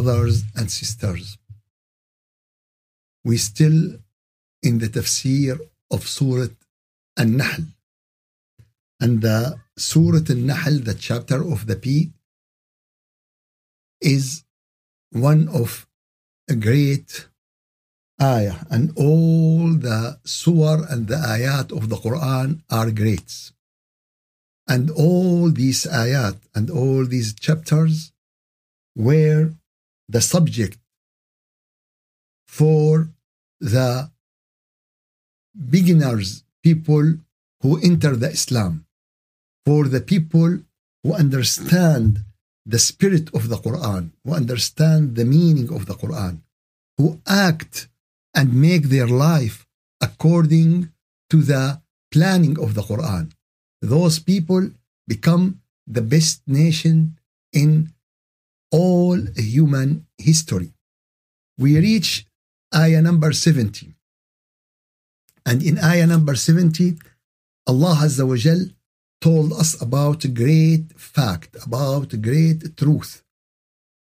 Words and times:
Brothers 0.00 0.44
and 0.56 0.70
sisters, 0.70 1.36
we 3.22 3.36
still 3.36 3.98
in 4.62 4.78
the 4.78 4.88
tafsir 4.88 5.60
of 5.90 6.08
Surah 6.08 6.54
An-Nahl. 7.18 7.64
And 8.98 9.20
the 9.20 9.60
Surah 9.76 10.24
An-Nahl, 10.26 10.78
the 10.88 10.94
chapter 10.94 11.42
of 11.42 11.66
the 11.66 11.76
pig, 11.76 12.12
is 14.00 14.44
one 15.10 15.48
of 15.48 15.86
a 16.48 16.54
great 16.54 17.28
ayah. 18.22 18.60
And 18.70 18.96
all 18.96 19.74
the 19.74 20.18
surah 20.24 20.86
and 20.88 21.08
the 21.08 21.16
ayat 21.16 21.76
of 21.76 21.90
the 21.90 21.96
Quran 21.96 22.62
are 22.70 22.90
great. 22.90 23.52
And 24.66 24.90
all 24.90 25.50
these 25.50 25.84
ayat 25.84 26.38
and 26.54 26.70
all 26.70 27.04
these 27.04 27.34
chapters 27.34 28.12
were 28.96 29.52
the 30.14 30.20
subject 30.34 30.78
for 32.46 33.10
the 33.60 34.10
beginners, 35.76 36.28
people 36.62 37.06
who 37.62 37.80
enter 37.90 38.12
the 38.16 38.30
Islam, 38.38 38.86
for 39.66 39.82
the 39.94 40.00
people 40.00 40.50
who 41.02 41.10
understand 41.24 42.24
the 42.66 42.82
spirit 42.90 43.26
of 43.34 43.48
the 43.48 43.60
Quran, 43.66 44.02
who 44.24 44.32
understand 44.42 45.02
the 45.14 45.24
meaning 45.24 45.68
of 45.76 45.86
the 45.86 45.94
Quran, 46.02 46.34
who 46.98 47.20
act 47.26 47.88
and 48.34 48.62
make 48.68 48.84
their 48.84 49.10
life 49.30 49.66
according 50.00 50.90
to 51.30 51.38
the 51.42 51.80
planning 52.12 52.58
of 52.64 52.74
the 52.74 52.82
Quran. 52.82 53.32
Those 53.80 54.18
people 54.18 54.70
become 55.06 55.60
the 55.86 56.02
best 56.02 56.42
nation 56.46 57.18
in 57.52 57.92
all 58.71 59.17
human 59.35 60.05
history. 60.17 60.73
We 61.57 61.79
reach 61.79 62.25
ayah 62.73 63.01
number 63.01 63.31
70. 63.31 63.95
And 65.45 65.61
in 65.63 65.77
ayah 65.77 66.07
number 66.07 66.35
70, 66.35 66.97
Allah 67.67 67.95
Azza 68.05 68.27
wa 68.27 68.35
Jal 68.35 68.61
told 69.21 69.53
us 69.53 69.79
about 69.81 70.25
a 70.25 70.27
great 70.27 70.85
fact, 70.97 71.55
about 71.65 72.13
a 72.13 72.17
great 72.17 72.75
truth. 72.77 73.23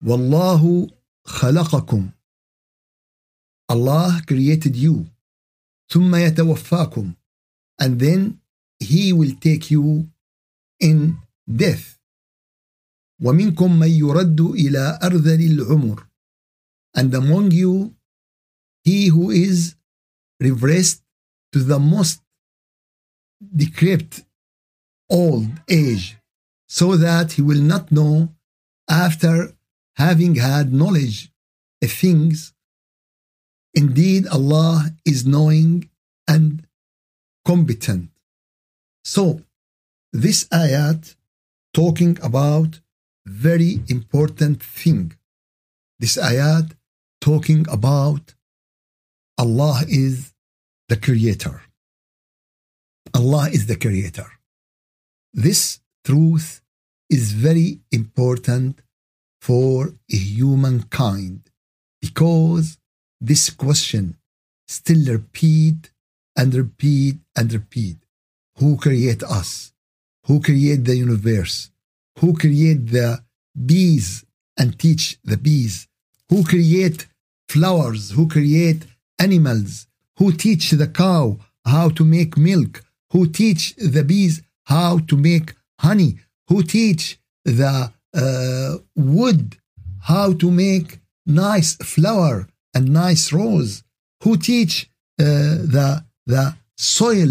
Wallahu 0.05 0.91
khalaqakum. 1.27 2.13
Allah 3.69 4.21
created 4.27 4.77
you. 4.77 5.07
ثم 5.91 6.15
يتوفاكم. 6.15 7.15
And 7.81 8.01
then 8.01 8.41
He 8.81 9.13
will 9.13 9.35
take 9.41 9.71
you 9.71 10.09
in 10.81 11.17
death. 11.49 11.98
ومنكم 13.23 13.79
من 13.79 13.89
يرد 13.89 14.41
إلى 14.41 14.99
أرذل 15.03 15.41
العمر. 15.41 16.07
And 16.97 17.15
among 17.15 17.51
you, 17.51 17.95
he 18.85 19.09
who 19.09 19.31
is 19.31 19.75
reversed 20.41 21.03
to 21.53 21.61
the 21.61 21.79
most 21.79 22.21
decrepit 23.55 24.25
old 25.11 25.49
age, 25.69 26.17
so 26.69 26.97
that 26.97 27.33
he 27.33 27.43
will 27.43 27.61
not 27.61 27.91
know 27.93 28.35
after 28.89 29.55
having 29.97 30.35
had 30.37 30.73
knowledge 30.73 31.33
of 31.83 31.91
things. 31.91 32.53
Indeed, 33.75 34.27
Allah 34.29 34.91
is 35.05 35.27
knowing 35.27 35.91
and 36.29 36.67
competent. 37.45 38.11
So, 39.05 39.43
this 40.13 40.45
ayat 40.49 41.17
talking 41.73 42.19
about 42.23 42.81
very 43.30 43.84
important 43.88 44.64
thing. 44.64 45.14
This 46.00 46.18
ayat 46.18 46.72
talking 47.22 47.66
about 47.70 48.34
Allah 49.38 49.84
is 49.88 50.34
the 50.88 50.98
creator. 50.98 51.62
Allah 53.14 53.50
is 53.50 53.68
the 53.68 53.76
creator. 53.76 54.30
This 55.34 55.80
truth 56.04 56.62
is 57.10 57.34
very 57.34 57.80
important 57.92 58.82
for 59.42 59.94
humankind 60.08 61.50
because 62.02 62.78
this 63.22 63.50
question 63.50 64.18
still 64.68 65.06
repeat 65.14 65.92
and 66.36 66.54
repeat 66.54 67.18
and 67.36 67.54
repeat. 67.54 67.98
Who 68.58 68.78
create 68.78 69.24
us? 69.24 69.72
Who 70.26 70.42
create 70.42 70.86
the 70.86 70.96
universe? 70.96 71.72
Who 72.20 72.34
create 72.34 72.88
the 72.88 73.24
bees 73.66 74.26
and 74.58 74.78
teach 74.78 75.18
the 75.24 75.38
bees? 75.38 75.88
Who 76.30 76.44
create 76.44 77.08
flowers? 77.48 78.12
Who 78.12 78.28
create 78.28 78.86
animals? 79.18 79.88
Who 80.18 80.32
teach 80.32 80.72
the 80.72 80.88
cow 80.88 81.38
how 81.66 81.90
to 81.90 82.04
make 82.04 82.38
milk? 82.38 82.84
who 83.12 83.28
teach 83.28 83.76
the 83.76 84.04
bees 84.04 84.42
how 84.66 85.00
to 85.00 85.18
make 85.18 85.54
honey, 85.80 86.20
who 86.48 86.64
teach 86.64 87.20
the 87.46 87.92
uh, 88.14 88.78
wood 88.96 89.58
how 90.02 90.34
to 90.34 90.52
make 90.52 91.00
nice 91.26 91.76
flower 91.76 92.48
and 92.74 92.90
nice 92.90 93.34
rose, 93.34 93.84
who 94.24 94.38
teach 94.38 94.90
uh, 95.20 95.24
the 95.26 96.06
the 96.26 96.56
soil 96.78 97.30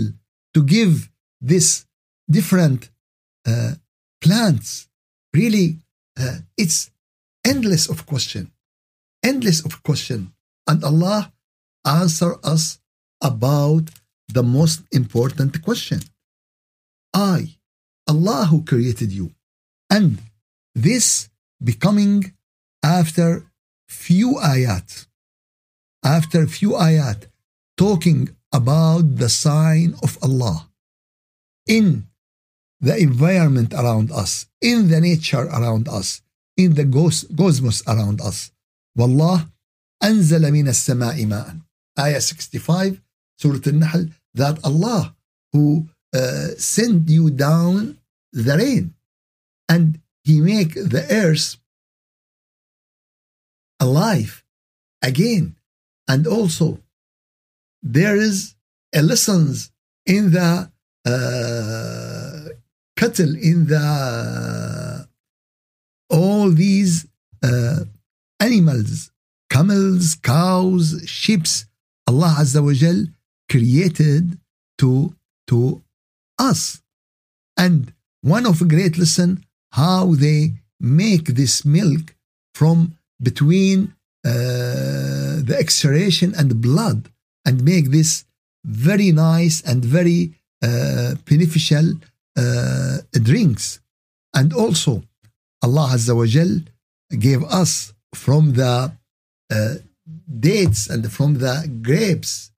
to 0.55 0.63
give 0.63 1.11
this 1.41 1.87
different 2.29 2.91
uh, 3.47 3.73
plants. 4.21 4.89
Really, 5.33 5.79
uh, 6.19 6.39
it's 6.57 6.91
endless 7.45 7.89
of 7.89 8.07
question, 8.07 8.51
endless 9.23 9.65
of 9.65 9.83
question, 9.83 10.33
and 10.67 10.83
Allah 10.85 11.33
answer 11.87 12.37
us 12.43 12.79
about 13.23 13.91
the 14.29 14.43
most 14.43 14.83
important 14.93 15.63
question. 15.63 16.01
I, 17.15 17.57
Allah 18.07 18.47
who 18.51 18.65
created 18.65 19.13
you. 19.13 19.33
And 19.91 20.19
this 20.75 21.29
becoming 21.63 22.35
after 22.83 23.47
few 23.89 24.35
ayat, 24.35 25.07
after 26.05 26.47
few 26.47 26.73
ayat, 26.73 27.27
talking 27.77 28.37
about 28.53 29.17
the 29.17 29.29
sign 29.29 29.95
of 30.03 30.19
Allah 30.23 30.69
in 31.67 32.08
the 32.82 32.98
environment 32.98 33.74
around 33.74 34.12
us, 34.12 34.48
in 34.62 34.90
the 34.90 35.00
nature 35.00 35.46
around 35.48 35.88
us, 35.88 36.22
in 36.58 36.76
the 36.76 36.86
cosmos 37.38 37.82
around 37.88 38.22
us. 38.22 38.52
والله 38.98 39.50
أنزل 40.04 40.52
من 40.52 40.68
السماء 40.68 41.26
ماء. 41.26 41.62
Ayah 42.00 42.22
65, 42.22 43.02
Surah 43.38 43.60
Al-Nahl, 43.68 44.08
that 44.34 44.60
Allah 44.64 45.16
who 45.52 45.88
uh, 46.14 46.48
sent 46.58 47.10
you 47.10 47.30
down 47.30 47.98
the 48.32 48.58
rain 48.58 48.94
and 49.70 50.00
he 50.24 50.42
make 50.42 50.74
the 50.74 51.06
earth 51.10 51.58
alive 53.80 54.44
again 55.02 55.56
and 56.08 56.26
also 56.26 56.80
there 57.82 58.16
is 58.16 58.56
a 58.94 59.02
lessons 59.02 59.72
in 60.06 60.32
the 60.32 60.72
uh, 61.06 62.27
cattle 63.01 63.35
in 63.51 63.59
the 63.73 63.85
all 66.11 66.51
these 66.65 66.95
uh, 67.49 67.81
animals 68.49 69.11
camels 69.55 70.15
cows 70.33 70.87
sheep 71.07 71.45
Allah 72.09 72.37
Azza 72.41 72.61
wa 72.65 72.73
Jal 72.73 73.01
created 73.51 74.39
to, 74.79 75.15
to 75.49 75.83
us. 76.39 76.81
And 77.57 77.93
one 78.23 78.47
of 78.47 78.67
great 78.69 78.97
lesson, 78.99 79.45
how 79.73 80.15
they 80.15 80.53
make 80.81 81.27
this 81.41 81.65
milk 81.65 82.15
from 82.55 82.97
between 83.23 83.95
uh, 84.25 84.31
the 85.49 85.57
exhalation 85.59 86.35
and 86.35 86.61
blood 86.61 87.11
and 87.45 87.63
make 87.63 87.91
this 87.91 88.25
very 88.65 89.13
nice 89.13 89.61
and 89.63 89.85
very 89.85 90.33
uh, 90.63 91.15
beneficial 91.25 91.95
uh, 92.41 92.99
drinks. 93.29 93.81
And 94.39 94.53
also, 94.53 94.93
Allah 95.63 95.87
Azza 95.95 96.15
wa 96.15 96.27
Jal 96.27 96.53
gave 97.27 97.43
us 97.45 97.93
from 98.15 98.53
the 98.61 98.93
uh, 99.51 99.75
dates 100.49 100.89
and 100.93 101.03
from 101.17 101.31
the 101.45 101.55
grapes 101.83 102.51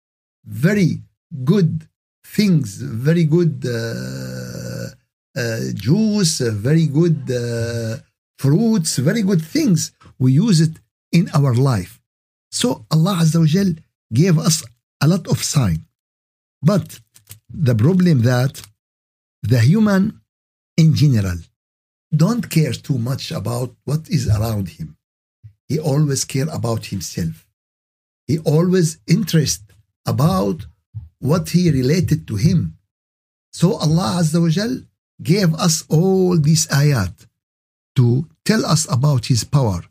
very 0.44 0.90
good 1.44 1.72
things, 2.24 2.76
very 2.80 3.24
good 3.24 3.54
uh, 3.66 4.86
uh, 5.36 5.60
juice, 5.74 6.38
very 6.68 6.86
good 6.86 7.20
uh, 7.30 7.96
fruits, 8.38 8.96
very 8.98 9.22
good 9.22 9.42
things. 9.42 9.92
We 10.18 10.32
use 10.32 10.60
it 10.60 10.74
in 11.12 11.28
our 11.34 11.54
life. 11.54 12.00
So 12.50 12.84
Allah 12.90 13.18
Azza 13.22 13.38
wa 13.40 13.46
Jal 13.46 13.70
gave 14.12 14.38
us 14.38 14.64
a 15.00 15.08
lot 15.08 15.26
of 15.28 15.42
sign. 15.42 15.84
But 16.62 17.00
the 17.48 17.74
problem 17.74 18.22
that 18.22 18.60
the 19.42 19.60
human 19.60 20.20
in 20.76 20.94
general 20.94 21.38
don't 22.14 22.50
care 22.50 22.72
too 22.72 22.98
much 22.98 23.30
about 23.30 23.74
what 23.84 24.08
is 24.08 24.28
around 24.28 24.68
him. 24.68 24.96
he 25.70 25.78
always 25.78 26.24
care 26.24 26.48
about 26.50 26.86
himself. 26.86 27.46
He 28.26 28.38
always 28.40 28.98
interest 29.06 29.62
about 30.04 30.66
what 31.20 31.50
he 31.50 31.70
related 31.70 32.26
to 32.26 32.34
him. 32.34 32.76
So 33.52 33.74
Allah 33.74 34.18
Azza 34.20 34.42
wa 34.42 34.48
Jal 34.48 34.74
gave 35.22 35.54
us 35.54 35.84
all 35.88 36.36
these 36.38 36.66
ayat 36.82 37.14
to 37.94 38.26
tell 38.44 38.66
us 38.66 38.82
about 38.90 39.26
his 39.26 39.44
power, 39.44 39.82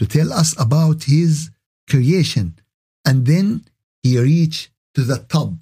to 0.00 0.06
tell 0.06 0.32
us 0.32 0.58
about 0.58 1.04
his 1.04 1.50
creation. 1.88 2.46
And 3.04 3.24
then 3.24 3.64
he 4.02 4.18
reached 4.18 4.70
to 4.94 5.02
the 5.04 5.18
top. 5.18 5.52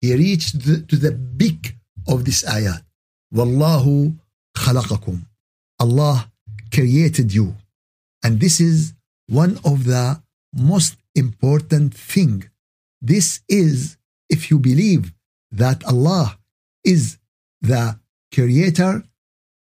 He 0.00 0.14
reached 0.14 0.54
the, 0.64 0.82
to 0.82 0.96
the 0.96 1.12
peak 1.36 1.74
of 2.09 2.25
this 2.25 2.43
ayat. 2.43 2.81
Wallahu 3.33 4.15
khalaqakum. 4.55 5.17
Allah 5.79 6.31
created 6.73 7.33
you. 7.33 7.55
And 8.23 8.39
this 8.39 8.59
is 8.59 8.93
one 9.27 9.59
of 9.63 9.85
the 9.85 10.21
most 10.53 10.97
important 11.15 11.93
thing. 11.93 12.49
This 13.01 13.41
is 13.49 13.97
if 14.29 14.49
you 14.49 14.57
believe 14.59 15.13
that 15.51 15.83
Allah 15.85 16.37
is 16.83 17.17
the 17.61 17.99
creator, 18.33 19.03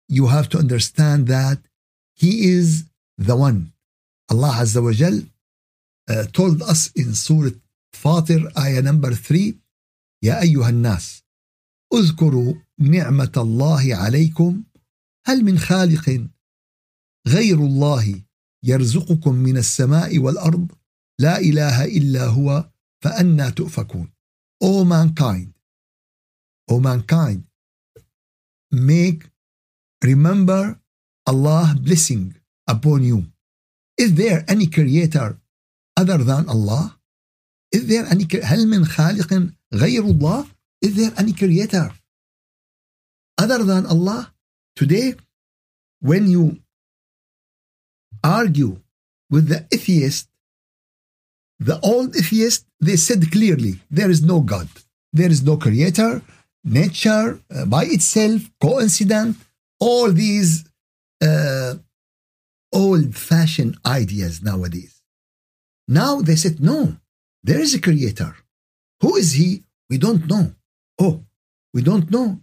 you 0.09 0.27
have 0.29 0.49
to 0.51 0.59
understand 0.59 1.27
that 1.29 1.59
He 2.15 2.33
is 2.57 2.85
the 3.19 3.37
one. 3.37 3.73
Allah 4.31 4.53
Azza 4.63 4.83
wa 4.83 4.93
Jal 4.93 5.19
uh, 6.09 6.25
told 6.33 6.63
us 6.63 6.91
in 6.95 7.15
Surah 7.15 7.51
Fatir, 7.95 8.51
ayah 8.57 8.83
number 8.83 9.13
3, 9.15 9.55
يا 10.25 10.41
أيها 10.43 10.69
الناس 10.69 11.23
اذكروا 11.94 12.54
نعمة 12.80 13.32
الله 13.38 13.96
عليكم. 13.96 14.64
هل 15.26 15.44
من 15.44 15.60
خالق 15.60 16.28
غير 17.28 17.58
الله 17.58 18.24
يرزقكم 18.64 19.36
من 19.36 19.58
السماء 19.58 20.20
والأرض؟ 20.20 20.72
لا 21.20 21.40
إله 21.40 21.86
إلا 21.86 22.26
هو 22.26 22.70
فأنا 23.04 23.50
تؤفكون. 23.50 24.12
O 24.64 24.84
mankind. 24.84 25.54
O 26.72 26.80
mankind. 26.80 27.44
Make 28.72 29.32
remember 30.04 30.80
Allah 31.26 31.76
blessing 31.80 32.36
upon 32.68 33.04
you. 33.04 33.26
Is 33.98 34.14
there 34.14 34.46
any 34.48 34.68
creator 34.68 35.40
other 35.98 36.18
than 36.18 36.48
Allah? 36.50 37.00
Is 37.72 37.88
there 37.88 38.06
any 38.06 38.26
هل 38.44 38.68
من 38.68 38.86
خالق 38.86 39.50
غير 39.74 40.04
الله? 40.04 40.57
Is 40.82 40.96
there 40.96 41.12
any 41.18 41.34
creator 41.34 41.92
other 43.38 43.64
than 43.64 43.86
Allah? 43.86 44.34
Today, 44.76 45.16
when 46.02 46.28
you 46.28 46.58
argue 48.24 48.78
with 49.30 49.48
the 49.48 49.66
atheist, 49.72 50.30
the 51.60 51.80
old 51.80 52.16
atheist, 52.16 52.66
they 52.80 52.96
said 52.96 53.32
clearly 53.32 53.80
there 53.90 54.12
is 54.12 54.22
no 54.22 54.42
God, 54.42 54.70
there 55.12 55.32
is 55.32 55.44
no 55.44 55.58
creator, 55.58 56.22
nature 56.64 57.40
uh, 57.50 57.66
by 57.66 57.86
itself, 57.86 58.42
coincident, 58.62 59.38
all 59.80 60.12
these 60.12 60.66
uh, 61.24 61.76
old 62.72 63.16
fashioned 63.16 63.78
ideas 63.86 64.44
nowadays. 64.44 65.02
Now 65.88 66.22
they 66.22 66.36
said, 66.36 66.60
no, 66.60 66.98
there 67.44 67.60
is 67.60 67.74
a 67.74 67.82
creator. 67.82 68.36
Who 69.02 69.16
is 69.16 69.34
he? 69.34 69.64
We 69.90 69.98
don't 69.98 70.28
know. 70.28 70.54
Oh, 71.00 71.24
we 71.74 71.82
don't 71.82 72.10
know. 72.12 72.40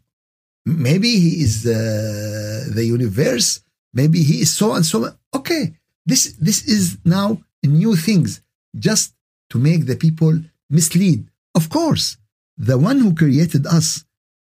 Maybe 0.64 1.10
he 1.18 1.42
is 1.42 1.66
uh, 1.66 2.68
the 2.74 2.84
universe. 2.84 3.60
Maybe 3.92 4.22
he 4.22 4.40
is 4.40 4.54
so 4.54 4.72
and 4.74 4.84
so. 4.84 5.14
Okay, 5.34 5.74
this 6.06 6.32
this 6.40 6.66
is 6.66 6.98
now 7.04 7.42
new 7.62 7.96
things 7.96 8.40
just 8.76 9.14
to 9.50 9.58
make 9.58 9.86
the 9.86 9.96
people 9.96 10.40
mislead. 10.70 11.28
Of 11.54 11.68
course, 11.68 12.16
the 12.56 12.78
one 12.78 12.98
who 13.00 13.14
created 13.14 13.66
us, 13.66 14.04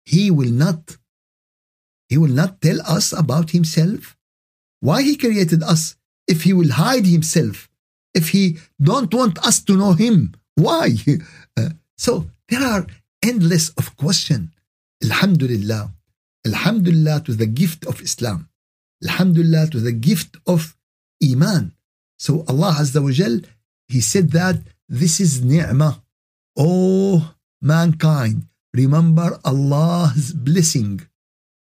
he 0.05 0.31
will 0.31 0.51
not 0.51 0.97
he 2.09 2.17
will 2.17 2.35
not 2.41 2.61
tell 2.61 2.81
us 2.81 3.13
about 3.13 3.51
himself. 3.51 4.17
Why 4.81 5.01
he 5.01 5.15
created 5.15 5.63
us 5.63 5.95
if 6.27 6.43
he 6.43 6.53
will 6.53 6.71
hide 6.71 7.05
himself, 7.05 7.69
if 8.13 8.29
he 8.29 8.57
don't 8.81 9.13
want 9.13 9.39
us 9.45 9.61
to 9.63 9.77
know 9.77 9.93
him? 9.93 10.33
Why? 10.55 10.95
Uh, 11.57 11.67
so 11.97 12.27
there 12.47 12.63
are 12.63 12.87
endless 13.22 13.70
of 13.70 13.96
question. 13.96 14.52
Alhamdulillah. 15.02 15.92
Alhamdulillah 16.46 17.22
to 17.26 17.32
the 17.34 17.46
gift 17.46 17.84
of 17.86 18.00
Islam. 18.00 18.48
Alhamdulillah 19.04 19.68
to 19.70 19.80
the 19.80 19.92
gift 19.92 20.36
of 20.46 20.76
Iman. 21.22 21.72
So 22.18 22.44
Allah 22.48 22.76
Azza 22.80 23.02
wa 23.02 23.10
Jal, 23.10 23.40
He 23.88 24.00
said 24.00 24.30
that 24.30 24.56
this 24.88 25.20
is 25.20 25.44
ni'mah. 25.44 26.02
Oh 26.56 27.34
mankind, 27.60 28.46
remember 28.72 29.38
Allah's 29.44 30.32
blessing 30.32 31.00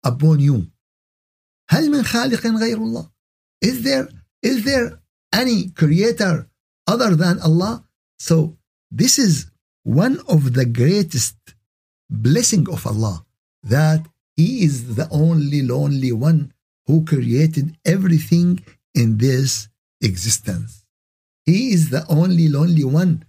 upon 0.04 0.40
you. 0.40 0.70
هل 1.70 1.90
من 1.90 2.02
خالق 2.04 2.46
غير 2.46 2.76
الله? 2.78 3.10
Is 3.62 3.82
there 3.82 4.08
is 4.42 4.64
there 4.64 5.00
any 5.32 5.70
creator 5.70 6.48
other 6.86 7.16
than 7.16 7.40
Allah? 7.40 7.84
So 8.18 8.56
this 8.90 9.18
is 9.18 9.49
one 9.84 10.20
of 10.28 10.54
the 10.54 10.66
greatest 10.80 11.36
blessing 12.10 12.68
of 12.68 12.86
Allah 12.86 13.24
that 13.62 14.02
He 14.36 14.64
is 14.64 14.96
the 14.96 15.08
only 15.10 15.62
lonely 15.62 16.12
one 16.12 16.52
who 16.86 17.04
created 17.04 17.76
everything 17.84 18.60
in 18.94 19.18
this 19.18 19.68
existence. 20.00 20.84
He 21.44 21.72
is 21.72 21.90
the 21.90 22.04
only 22.08 22.48
lonely 22.48 22.84
one 22.84 23.24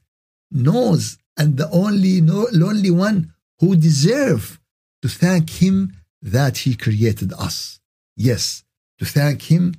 knows 0.52 1.18
and 1.38 1.58
the 1.58 1.70
only 1.70 2.22
no, 2.22 2.48
lonely 2.52 2.92
one 2.92 3.34
who 3.60 3.76
deserve 3.76 4.60
to 5.02 5.08
thank 5.08 5.50
him 5.62 5.94
that 6.22 6.58
he 6.60 6.76
created 6.76 7.32
us. 7.34 7.80
Yes, 8.16 8.64
to 9.00 9.06
thank 9.06 9.44
him 9.44 9.76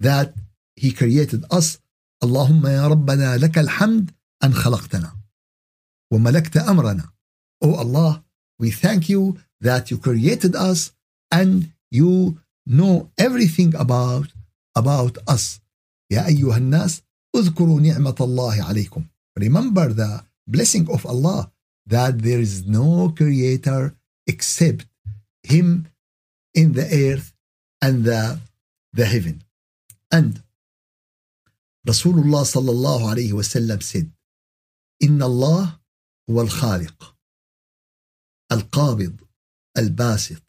that 0.00 0.34
he 0.76 0.92
created 0.92 1.44
us. 1.50 1.78
اللهم 2.24 2.66
يا 2.66 2.86
ربنا 2.88 3.36
لك 3.36 3.58
الحمد 3.58 4.10
أن 4.44 4.54
خلقتنا 4.54 5.16
وملكت 6.12 6.56
أمرنا. 6.56 7.08
Oh 7.64 7.74
Allah, 7.74 8.24
we 8.58 8.70
thank 8.70 9.08
you 9.08 9.38
that 9.60 9.90
you 9.90 9.98
created 9.98 10.54
us 10.54 10.92
and 11.30 11.72
you 11.90 12.38
know 12.66 13.10
everything 13.18 13.74
about 13.74 14.28
about 14.76 15.18
us. 15.28 15.60
يا 16.12 16.26
أيها 16.26 16.56
الناس 16.56 17.02
اذكروا 17.36 17.80
نعمة 17.80 18.16
الله 18.20 18.62
عليكم. 18.62 19.04
Remember 19.38 19.92
the 19.92 20.24
blessing 20.46 20.88
of 20.90 21.04
Allah 21.06 21.50
that 21.86 22.22
there 22.22 22.40
is 22.40 22.66
no 22.66 23.10
creator 23.10 23.94
except 24.26 24.86
him 25.42 25.86
in 26.54 26.72
the 26.72 26.86
earth 27.06 27.34
and 27.82 28.04
the, 28.04 28.40
the 28.92 29.06
heaven. 29.06 29.44
And 30.10 30.42
Rasulullah 31.86 32.44
sallallahu 32.54 33.04
alayhi 33.12 33.32
wasallam 33.32 33.82
said, 33.82 34.10
إن 35.02 35.22
الله 35.22 35.78
هو 36.31 36.41
الخالق 36.41 37.15
القابض 38.51 39.15
الباسط 39.77 40.41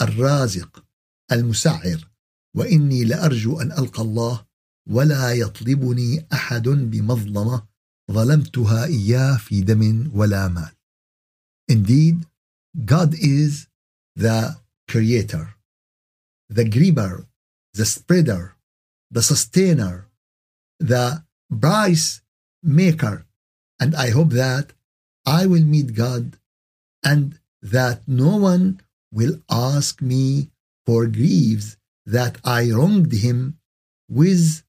الرازق 0.00 0.84
المسعر 1.32 2.10
وإني 2.56 3.04
لأرجو 3.04 3.60
أن 3.60 3.72
ألقى 3.72 4.02
الله 4.02 4.46
ولا 4.90 5.32
يطلبني 5.32 6.26
أحد 6.32 6.68
بمظلمة 6.68 7.66
ظلمتها 8.10 8.84
إياه 8.84 9.36
في 9.36 9.60
دم 9.60 10.10
ولا 10.14 10.48
مال. 10.48 10.72
Indeed, 11.72 12.26
God 12.84 13.14
is 13.14 13.66
the 14.14 14.56
creator, 14.90 15.56
the 16.48 16.64
griever, 16.64 17.26
the 17.74 17.84
spreader, 17.84 18.56
the 19.10 19.22
sustainer, 19.22 20.08
the 20.78 21.24
price 21.60 22.20
maker. 22.62 23.26
And 23.80 23.94
I 23.94 24.10
hope 24.10 24.30
that 24.30 24.75
I 25.26 25.46
will 25.46 25.64
meet 25.64 25.94
God 25.94 26.38
and 27.04 27.38
that 27.60 28.06
no 28.06 28.36
one 28.36 28.80
will 29.12 29.40
ask 29.50 30.00
me 30.00 30.50
for 30.86 31.06
griefs 31.06 31.76
that 32.06 32.38
I 32.44 32.70
wronged 32.70 33.12
him 33.12 33.58
with 34.08 34.62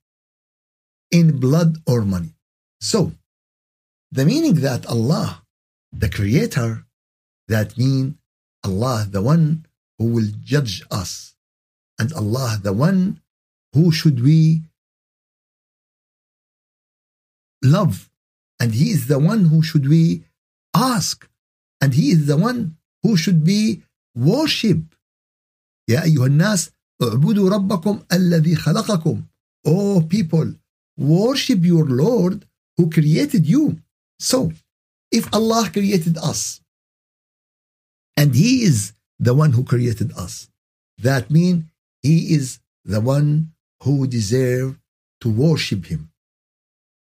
in 1.11 1.39
blood 1.39 1.77
or 1.85 2.01
money. 2.01 2.33
So, 2.81 3.11
the 4.11 4.25
meaning 4.25 4.55
that 4.55 4.85
Allah, 4.87 5.43
the 5.91 6.09
Creator, 6.09 6.85
that 7.47 7.77
mean 7.77 8.17
Allah, 8.63 9.07
the 9.09 9.21
one 9.21 9.65
who 9.97 10.05
will 10.05 10.29
judge 10.43 10.83
us, 10.89 11.35
and 11.99 12.11
Allah, 12.13 12.59
the 12.61 12.73
one 12.73 13.21
who 13.73 13.91
should 13.91 14.23
we 14.23 14.63
love, 17.63 18.09
and 18.59 18.73
He 18.73 18.91
is 18.91 19.07
the 19.07 19.19
one 19.19 19.45
who 19.45 19.61
should 19.61 19.87
we 19.87 20.23
ask, 20.76 21.28
and 21.80 21.94
He 21.94 22.10
is 22.10 22.26
the 22.26 22.36
one 22.36 22.76
who 23.02 23.16
should 23.16 23.44
be 23.44 23.82
worship. 24.14 24.80
يا 25.88 26.02
أيها 26.02 26.26
الناس 26.26 26.70
اعبدوا 27.02 27.50
ربكم 27.50 28.04
الذي 28.12 28.56
خلقكم. 28.56 29.22
Oh 29.66 30.00
people, 30.02 30.54
worship 30.98 31.64
your 31.64 31.84
Lord 31.84 32.46
who 32.76 32.90
created 32.90 33.46
you. 33.46 33.80
So, 34.18 34.52
if 35.10 35.32
Allah 35.32 35.70
created 35.72 36.16
us, 36.18 36.60
and 38.16 38.34
He 38.34 38.62
is 38.62 38.92
the 39.18 39.34
one 39.34 39.52
who 39.52 39.64
created 39.64 40.12
us, 40.12 40.48
that 40.98 41.30
means 41.30 41.64
He 42.02 42.34
is 42.34 42.60
the 42.84 43.00
one 43.00 43.52
who 43.82 44.06
deserve 44.06 44.78
to 45.20 45.28
worship 45.30 45.86
Him. 45.86 46.10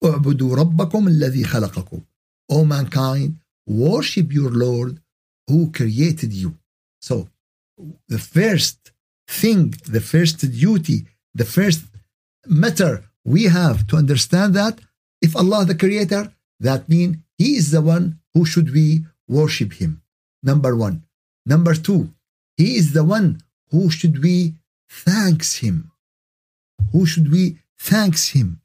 اعبدوا 0.04 0.56
ربكم 0.56 1.08
الذي 1.08 1.44
خلقكم. 1.44 2.02
O 2.52 2.66
mankind, 2.66 3.40
worship 3.71 4.33
your 4.33 4.51
Lord 4.51 5.01
who 5.47 5.71
created 5.71 6.33
you. 6.33 6.57
So, 7.01 7.29
the 8.09 8.19
first 8.19 8.93
thing, 9.29 9.75
the 9.87 10.01
first 10.01 10.39
duty, 10.51 11.07
the 11.35 11.45
first 11.45 11.85
matter 12.47 13.05
we 13.25 13.45
have 13.45 13.87
to 13.89 13.97
understand 13.97 14.55
that 14.55 14.81
if 15.23 15.37
Allah 15.37 15.65
the 15.65 15.75
creator, 15.75 16.33
that 16.59 16.89
means 16.89 17.19
He 17.39 17.57
is 17.57 17.71
the 17.71 17.81
one 17.81 18.19
who 18.35 18.45
should 18.45 18.73
we 18.73 19.05
worship 19.29 19.75
Him. 19.75 20.03
Number 20.43 20.77
one. 20.77 21.05
Number 21.47 21.75
two, 21.75 22.13
He 22.57 22.77
is 22.77 22.93
the 22.93 23.05
one 23.05 23.41
who 23.71 23.91
should 23.91 24.23
we 24.23 24.55
thanks 24.89 25.57
Him. 25.57 25.93
Who 26.93 27.07
should 27.07 27.31
we 27.31 27.59
thanks 27.79 28.31
Him? 28.31 28.61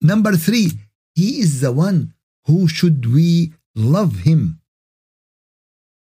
Number 0.00 0.32
three, 0.36 0.72
He 1.14 1.40
is 1.40 1.60
the 1.60 1.72
one 1.72 2.14
who 2.46 2.66
should 2.66 3.12
we 3.12 3.52
love 3.74 4.20
Him. 4.20 4.60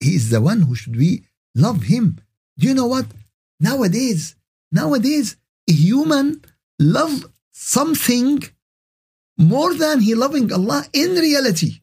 He 0.00 0.14
is 0.14 0.30
the 0.30 0.40
one 0.40 0.62
who 0.62 0.74
should 0.74 0.96
we 0.96 1.24
love 1.54 1.84
Him. 1.84 2.18
Do 2.58 2.66
you 2.66 2.74
know 2.74 2.86
what? 2.86 3.06
Nowadays, 3.60 4.36
nowadays, 4.70 5.36
a 5.68 5.72
human 5.72 6.42
love 6.78 7.30
something 7.52 8.42
more 9.36 9.74
than 9.74 10.00
he 10.00 10.14
loving 10.14 10.52
Allah 10.52 10.84
in 10.92 11.10
reality. 11.12 11.80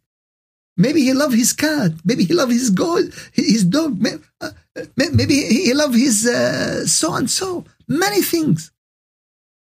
Maybe 0.77 1.01
he 1.03 1.13
love 1.13 1.33
his 1.33 1.53
cat. 1.53 1.93
Maybe 2.03 2.25
he 2.25 2.33
love 2.33 2.49
his 2.49 2.69
gold, 2.69 3.13
his 3.31 3.63
dog. 3.63 4.05
Uh, 4.41 4.51
maybe 4.97 5.35
he 5.35 5.73
love 5.73 5.93
his 5.93 6.27
uh, 6.27 6.85
so 6.85 7.13
and 7.15 7.29
so. 7.29 7.63
Many 7.87 8.21
things. 8.21 8.71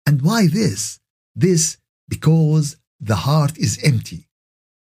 And 0.07 0.21
why 0.21 0.47
this? 0.47 0.99
This 1.35 1.77
because 2.09 2.77
the 2.99 3.15
heart 3.15 3.57
is 3.57 3.79
empty. 3.83 4.27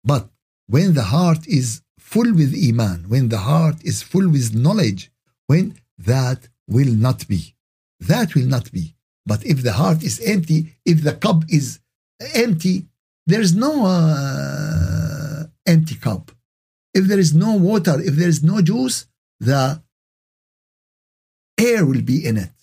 But 0.04 0.30
when 0.70 0.94
the 0.94 1.08
heart 1.16 1.48
is 1.48 1.82
full 1.98 2.32
with 2.40 2.54
iman, 2.70 3.06
when 3.08 3.30
the 3.30 3.40
heart 3.40 3.78
is 3.84 4.04
full 4.04 4.30
with 4.30 4.56
knowledge, 4.56 5.12
when 5.48 5.76
that 5.98 6.48
will 6.68 6.94
not 7.06 7.28
be. 7.28 7.56
That 8.00 8.36
will 8.36 8.46
not 8.56 8.72
be. 8.72 8.96
But 9.26 9.46
if 9.46 9.64
the 9.64 9.74
heart 9.74 10.04
is 10.04 10.20
empty, 10.20 10.60
if 10.86 11.04
the 11.04 11.14
cup 11.14 11.44
is 11.50 11.80
empty, 12.36 12.86
there's 13.26 13.54
no 13.56 13.86
uh, 13.86 15.44
empty 15.66 15.96
cup. 15.96 16.32
If 16.94 17.06
there 17.06 17.20
is 17.20 17.34
no 17.34 17.52
water, 17.56 18.00
if 18.00 18.14
there 18.16 18.30
is 18.30 18.44
no 18.44 18.62
juice, 18.62 19.06
the 19.40 19.82
air 21.60 21.86
will 21.86 22.02
be 22.02 22.26
in 22.26 22.38
it. 22.38 22.58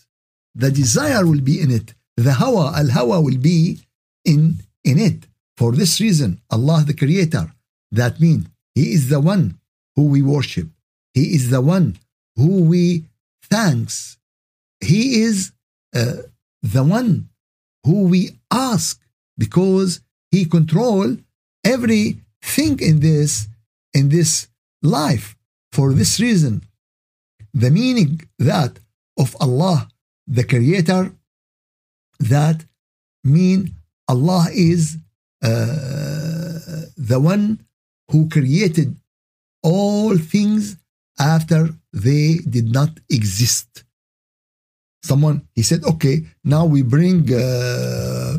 The 0.54 0.70
desire 0.70 1.24
will 1.26 1.40
be 1.40 1.60
in 1.60 1.70
it. 1.70 1.94
The 2.16 2.32
hawa, 2.32 2.72
al 2.76 2.90
hawa 2.90 3.20
will 3.20 3.38
be 3.38 3.80
in, 4.24 4.56
in 4.84 4.98
it. 4.98 5.26
For 5.56 5.72
this 5.72 6.00
reason, 6.00 6.40
Allah 6.50 6.84
the 6.86 6.94
Creator, 6.94 7.52
that 7.92 8.20
means 8.20 8.46
He 8.74 8.92
is 8.92 9.08
the 9.08 9.20
one 9.20 9.58
who 9.94 10.08
we 10.08 10.22
worship. 10.22 10.68
He 11.14 11.34
is 11.34 11.50
the 11.50 11.60
one 11.60 11.98
who 12.36 12.62
we 12.64 13.04
thanks. 13.44 14.18
He 14.80 15.22
is 15.22 15.52
uh, 15.94 16.22
the 16.62 16.84
one 16.84 17.30
who 17.84 18.04
we 18.08 18.38
ask 18.50 19.00
because 19.38 20.00
he 20.30 20.44
control 20.44 21.16
everything 21.64 22.78
in 22.80 23.00
this 23.00 23.48
in 23.94 24.08
this 24.08 24.48
life 24.82 25.36
for 25.72 25.92
this 25.92 26.20
reason 26.20 26.62
the 27.54 27.70
meaning 27.70 28.20
that 28.38 28.72
of 29.18 29.36
Allah 29.40 29.88
the 30.26 30.44
creator 30.44 31.12
that 32.18 32.64
mean 33.24 33.74
Allah 34.08 34.46
is 34.52 34.98
uh, 35.42 36.86
the 36.96 37.18
one 37.34 37.60
who 38.10 38.28
created 38.28 38.96
all 39.62 40.16
things 40.16 40.76
after 41.18 41.70
they 41.92 42.38
did 42.48 42.72
not 42.72 42.90
exist. 43.10 43.84
Someone 45.02 45.46
he 45.54 45.62
said 45.62 45.84
okay 45.84 46.24
now 46.44 46.64
we 46.64 46.82
bring 46.82 47.32
uh, 47.32 48.38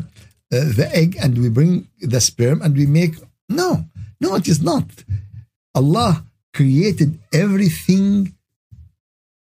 the 0.50 0.88
egg 0.92 1.16
and 1.20 1.36
we 1.38 1.48
bring 1.48 1.88
the 2.00 2.20
sperm 2.20 2.62
and 2.62 2.76
we 2.76 2.86
make 2.86 3.14
no 3.48 3.84
no 4.20 4.36
it 4.36 4.48
is 4.48 4.62
not. 4.62 4.86
Allah 5.74 6.24
created 6.54 7.18
everything 7.32 8.34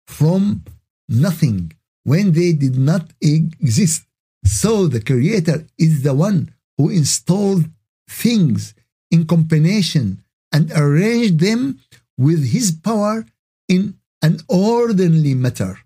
from 0.08 0.64
nothing 1.08 1.72
when 2.04 2.32
they 2.32 2.54
did 2.54 2.78
not 2.78 3.06
exist. 3.22 4.04
So 4.46 4.88
the 4.88 5.02
creator 5.02 5.66
is 5.78 6.04
the 6.04 6.14
one 6.14 6.54
who 6.78 6.90
installed 6.90 7.66
things 8.10 8.74
in 9.14 9.30
combination 9.30 10.26
and 10.52 10.72
arranged 10.74 11.40
them 11.40 11.80
with 12.18 12.42
his 12.50 12.72
power 12.72 13.26
in 13.70 13.94
an 14.22 14.40
orderly 14.50 15.34
matter 15.34 15.78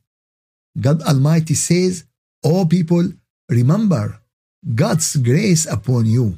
God 0.79 1.01
Almighty 1.01 1.55
says, 1.55 2.05
O 2.43 2.65
people, 2.65 3.11
remember 3.49 4.19
God's 4.75 5.15
grace 5.17 5.65
upon 5.65 6.05
you. 6.05 6.37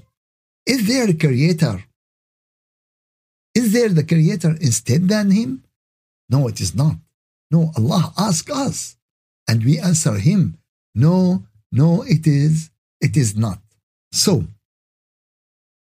Is 0.65 0.87
there 0.87 1.09
a 1.09 1.13
creator? 1.13 1.83
Is 3.53 3.73
there 3.73 3.89
the 3.89 4.03
creator 4.03 4.55
instead 4.61 5.09
than 5.09 5.31
him? 5.31 5.63
No, 6.29 6.47
it 6.47 6.61
is 6.61 6.73
not. 6.75 6.95
No, 7.51 7.71
Allah 7.75 8.13
asks 8.17 8.51
us 8.51 8.95
and 9.47 9.63
we 9.63 9.79
answer 9.79 10.15
him. 10.15 10.57
No, 10.95 11.43
no, 11.71 12.03
it 12.03 12.25
is, 12.27 12.69
it 13.01 13.17
is 13.17 13.35
not. 13.35 13.59
So, 14.11 14.45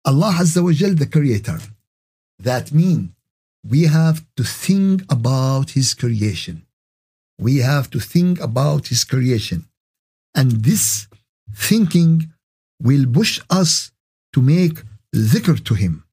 Allah 0.05 0.33
Azza 0.43 0.63
wa 0.63 0.73
Jal, 0.73 0.95
the 0.95 1.07
creator. 1.07 1.59
That 2.39 2.73
means 2.73 3.11
we 3.75 3.85
have 3.85 4.25
to 4.37 4.45
think 4.45 5.03
about 5.11 5.71
his 5.71 5.95
creation 5.95 6.67
we 7.47 7.59
have 7.59 7.91
to 7.91 8.01
think 8.15 8.41
about 8.41 8.89
his 8.93 9.03
creation. 9.05 9.61
And 10.35 10.49
this 10.69 11.09
thinking 11.55 12.33
will 12.81 13.07
push 13.19 13.35
us 13.51 13.91
to 14.35 14.41
make 14.41 14.77
dhikr 15.15 15.57
to 15.69 15.75
him. 15.75 16.05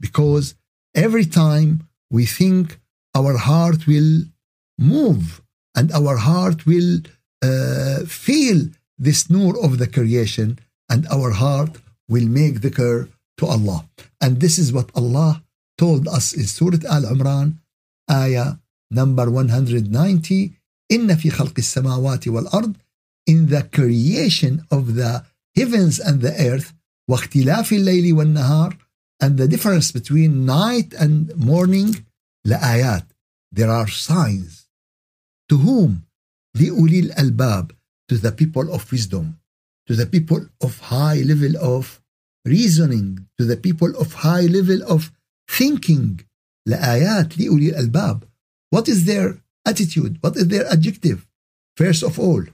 Because 0.00 0.54
every 0.94 1.26
time 1.42 1.70
we 2.10 2.24
think, 2.26 2.80
our 3.14 3.36
heart 3.36 3.86
will 3.86 4.12
move 4.76 5.40
and 5.76 5.92
our 5.92 6.16
heart 6.16 6.66
will 6.66 6.92
uh, 7.42 8.00
feel 8.24 8.58
this 9.06 9.30
nur 9.30 9.52
of 9.66 9.78
the 9.78 9.86
creation 9.96 10.58
and 10.92 11.06
our 11.16 11.30
heart 11.42 11.72
will 12.08 12.28
make 12.40 12.54
dhikr 12.64 13.08
to 13.37 13.45
Allah. 13.45 13.87
And 14.21 14.39
this 14.39 14.59
is 14.59 14.73
what 14.73 14.91
Allah 14.95 15.43
told 15.77 16.07
us 16.07 16.33
in 16.33 16.45
Surah 16.45 16.83
Al 16.89 17.03
Imran, 17.03 17.59
ayah 18.09 18.59
number 18.91 19.29
190 19.29 20.53
إن 20.91 21.15
في 21.15 21.29
خلق 21.29 21.53
السماوات 21.57 22.27
والأرض 22.27 22.75
in 23.29 23.47
the 23.47 23.63
creation 23.63 24.65
of 24.71 24.95
the 24.95 25.23
heavens 25.55 25.99
and 25.99 26.21
the 26.21 26.33
earth 26.33 26.73
واختلاف 27.09 27.73
الليل 27.73 28.13
والنهار 28.13 28.77
and 29.23 29.37
the 29.37 29.47
difference 29.47 29.91
between 29.91 30.45
night 30.45 30.93
and 30.93 31.35
morning 31.35 31.95
لآيات 32.45 33.05
there 33.51 33.69
are 33.69 33.87
signs 33.87 34.67
to 35.47 35.57
whom 35.57 36.03
لأولي 36.57 36.99
الألباب 36.99 37.71
to 38.11 38.17
the 38.17 38.31
people 38.31 38.73
of 38.73 38.91
wisdom 38.91 39.37
to 39.87 39.95
the 39.95 40.05
people 40.05 40.41
of 40.61 40.79
high 40.79 41.21
level 41.21 41.55
of 41.57 42.01
reasoning 42.45 43.27
to 43.37 43.45
the 43.45 43.57
people 43.57 43.91
of 44.01 44.13
high 44.13 44.47
level 44.57 44.81
of 44.83 45.11
thinking 45.57 46.25
لآيات 46.67 47.37
لأولي 47.37 47.69
الألباب 47.69 48.23
what 48.75 48.87
is 48.87 49.05
their 49.05 49.41
attitude 49.67 50.17
what 50.21 50.35
is 50.37 50.47
their 50.47 50.65
adjective 50.71 51.27
first 51.77 52.03
of 52.03 52.19
all 52.19 52.45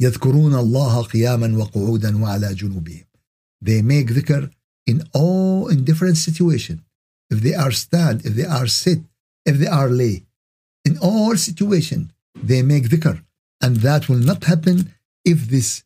يذكرون 0.00 0.54
الله 0.54 1.02
قياما 1.02 1.56
وقعودا 1.58 2.16
وعلى 2.22 2.54
جنوبهم 2.54 3.04
they 3.64 3.82
make 3.82 4.08
dhikr 4.08 4.50
in 4.86 5.02
all 5.14 5.68
in 5.68 5.84
different 5.84 6.16
situation 6.16 6.82
if 7.30 7.40
they 7.42 7.54
are 7.54 7.70
stand 7.72 8.24
if 8.24 8.34
they 8.34 8.46
are 8.58 8.66
sit 8.66 9.00
if 9.44 9.58
they 9.58 9.66
are 9.66 9.90
lay 9.90 10.24
in 10.84 10.96
all 10.98 11.36
situation 11.36 12.12
they 12.48 12.62
make 12.62 12.88
dhikr 12.88 13.22
and 13.62 13.76
that 13.76 14.08
will 14.08 14.24
not 14.30 14.44
happen 14.44 14.94
if 15.24 15.48
this 15.48 15.83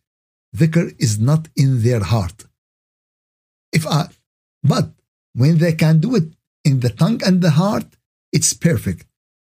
dhikr 0.58 0.94
is 0.98 1.18
not 1.18 1.48
in 1.56 1.82
their 1.82 2.02
heart 2.12 2.38
if 3.72 3.86
I, 3.86 4.08
but 4.62 4.90
when 5.34 5.58
they 5.58 5.72
can 5.72 5.98
do 5.98 6.14
it 6.14 6.28
in 6.64 6.80
the 6.80 6.90
tongue 6.90 7.20
and 7.26 7.42
the 7.42 7.50
heart 7.62 7.88
it's 8.32 8.52
perfect 8.52 9.06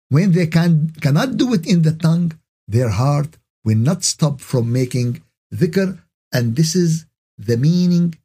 when 0.09 0.31
they 0.31 0.47
can, 0.47 0.91
cannot 1.01 1.37
do 1.37 1.53
it 1.53 1.65
in 1.67 1.81
the 1.81 1.91
tongue, 1.91 2.31
their 2.67 2.89
heart 2.89 3.37
will 3.65 3.77
not 3.77 4.03
stop 4.03 4.39
from 4.41 4.71
making 4.71 5.21
dhikr 5.53 5.99
And 6.33 6.55
this 6.55 6.75
is 6.75 7.05
the 7.37 7.57
meaning 7.57 8.15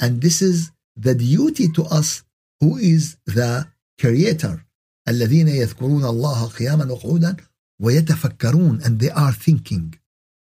and 0.00 0.22
this 0.22 0.40
is 0.40 0.72
the 0.96 1.14
duty 1.14 1.68
to 1.76 1.82
us 1.84 2.24
who 2.60 2.76
is 2.76 3.16
the 3.26 3.68
creator 4.00 4.64
الذين 5.08 5.48
يذكرون 5.48 6.04
الله 6.04 6.46
قياما 6.46 6.92
وقعودا 6.92 7.36
ويتفكرون 7.80 8.84
and 8.84 9.00
they 9.00 9.10
are 9.10 9.32
thinking 9.32 9.94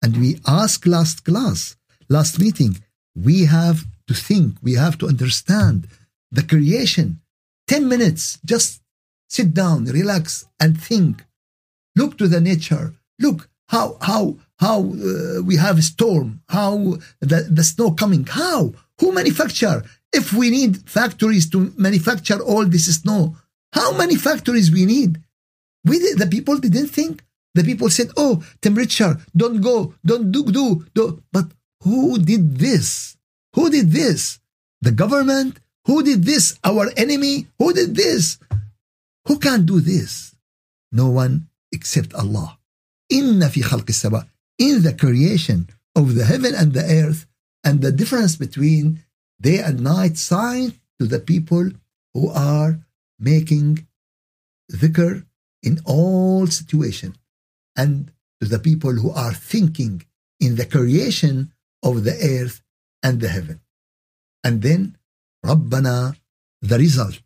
and 0.03 0.17
we 0.17 0.41
asked 0.47 0.87
last 0.87 1.25
class 1.25 1.77
last 2.09 2.39
meeting 2.39 2.77
we 3.15 3.45
have 3.45 3.85
to 4.07 4.15
think 4.15 4.57
we 4.63 4.75
have 4.75 4.99
to 4.99 5.07
understand 5.07 5.89
the 6.31 6.43
creation. 6.43 7.21
10 7.69 7.89
minutes 7.89 8.39
just 8.45 8.81
sit 9.29 9.55
down 9.55 9.85
relax 9.85 10.47
and 10.59 10.81
think. 10.81 11.25
Look 11.97 12.19
to 12.19 12.29
the 12.29 12.41
nature. 12.41 12.95
Look 13.19 13.49
how 13.69 13.97
how 14.01 14.37
how 14.59 14.79
uh, 14.81 15.43
we 15.43 15.57
have 15.57 15.79
a 15.79 15.83
storm 15.83 16.43
how 16.49 16.99
the, 17.21 17.47
the 17.51 17.65
snow 17.65 17.93
coming 17.93 18.25
how 18.27 18.73
who 18.99 19.13
manufacture? 19.13 19.85
If 20.13 20.33
we 20.33 20.51
need 20.51 20.89
factories 20.89 21.49
to 21.51 21.73
manufacture 21.77 22.41
all 22.41 22.65
this 22.65 22.87
snow 23.01 23.37
how 23.73 23.97
many 23.97 24.17
factories 24.17 24.71
we 24.71 24.85
need? 24.85 25.23
We 25.85 25.99
the 26.15 26.27
people 26.27 26.57
didn't 26.59 26.89
think 26.89 27.23
the 27.55 27.65
people 27.65 27.91
said, 27.91 28.11
Oh, 28.17 28.43
temperature! 28.63 29.19
Don't 29.37 29.61
go, 29.61 29.95
don't 30.05 30.31
do, 30.31 30.45
do, 30.45 30.87
do. 30.95 31.23
But 31.33 31.47
who 31.83 32.19
did 32.19 32.59
this? 32.59 33.17
Who 33.55 33.71
did 33.71 33.91
this? 33.91 34.39
The 34.81 34.93
government? 34.93 35.59
Who 35.87 36.03
did 36.03 36.25
this? 36.25 36.59
Our 36.63 36.91
enemy? 36.97 37.47
Who 37.59 37.73
did 37.73 37.97
this? 37.97 38.39
Who 39.27 39.39
can 39.39 39.67
do 39.67 39.81
this? 39.81 40.35
No 40.93 41.09
one 41.09 41.49
except 41.73 42.15
Allah. 42.15 42.59
Inna 43.09 43.49
fi 43.49 43.63
khalq 43.63 44.27
in 44.59 44.83
the 44.83 44.93
creation 44.93 45.69
of 45.97 46.15
the 46.15 46.25
heaven 46.25 46.55
and 46.55 46.73
the 46.73 46.85
earth 46.85 47.27
and 47.65 47.81
the 47.81 47.91
difference 47.91 48.37
between 48.37 49.03
day 49.41 49.59
and 49.59 49.81
night 49.81 50.17
sign 50.17 50.75
to 50.99 51.07
the 51.07 51.19
people 51.19 51.71
who 52.15 52.31
are 52.31 52.79
making 53.19 53.87
dhikr 54.73 55.25
in 55.63 55.81
all 55.85 56.47
situation 56.47 57.15
and 57.78 58.12
to 58.42 58.48
the 58.48 58.60
people 58.60 58.94
who 58.94 59.12
are 59.12 59.34
thinking 59.34 60.06
in 60.40 60.56
the 60.56 60.66
creation 60.66 61.52
of 61.84 62.04
the 62.04 62.16
earth 62.36 62.62
and 63.04 63.22
the 63.22 63.30
heaven 63.30 63.60
and 64.44 64.62
then 64.62 64.94
ربنا 65.46 66.16
the 66.62 66.78
result 66.78 67.22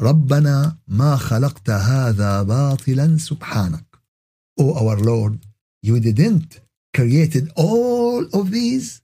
ربنا 0.00 0.78
ما 0.88 1.16
خلقت 1.16 1.70
هذا 1.70 2.42
باطلا 2.42 3.18
سبحانك 3.18 3.84
O 4.60 4.74
our 4.78 4.96
Lord 5.00 5.38
you 5.82 6.00
didn't 6.00 6.60
created 6.96 7.50
all 7.56 8.24
of 8.38 8.50
these 8.50 9.02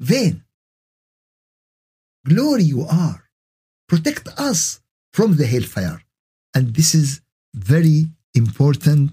vain 0.00 0.44
glory 2.26 2.64
you 2.64 2.82
are 3.06 3.20
protect 3.88 4.28
us 4.48 4.80
from 5.12 5.36
the 5.36 5.46
hellfire 5.46 6.00
and 6.54 6.74
this 6.74 6.94
is 6.94 7.20
very 7.54 8.08
important 8.34 9.10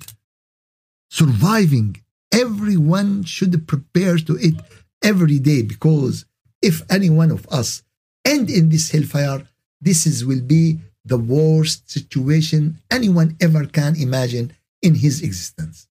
surviving 1.10 1.98
everyone 2.32 3.24
should 3.24 3.68
prepare 3.68 4.18
to 4.18 4.38
it 4.38 4.56
every 5.04 5.40
day 5.40 5.62
because 5.62 6.26
if 6.62 6.82
any 6.90 7.10
one 7.10 7.32
of 7.32 7.46
us 7.50 7.84
end 8.26 8.50
in 8.50 8.70
this 8.70 8.92
hellfire 8.92 9.48
this 9.82 10.06
is 10.06 10.26
will 10.26 10.42
be 10.42 10.80
the 11.06 11.18
worst 11.18 11.90
situation 11.90 12.78
anyone 12.92 13.36
ever 13.42 13.66
can 13.66 13.96
imagine 13.96 14.54
in 14.82 14.96
his 14.96 15.22
existence 15.22 15.88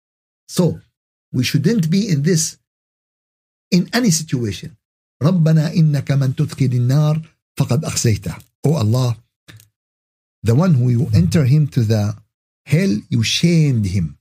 so 0.49 0.81
we 1.33 1.43
shouldn't 1.45 1.91
be 1.91 2.09
in 2.09 2.23
this 2.23 2.59
in 3.71 3.89
any 3.93 4.11
situation 4.11 4.77
ربنا 5.23 5.73
إنك 5.73 6.13
من 6.13 6.37
تدخل 6.37 6.65
النار 6.73 7.29
فقد 7.57 7.85
أخزيته 7.85 8.37
Oh 8.67 8.75
Allah 8.75 9.17
the 10.43 10.55
one 10.55 10.75
who 10.75 10.91
you 10.91 11.09
enter 11.15 11.45
him 11.45 11.67
to 11.69 11.83
the 11.83 12.17
hell 12.67 12.97
you 13.09 13.23
shamed 13.23 13.87
him 13.87 14.19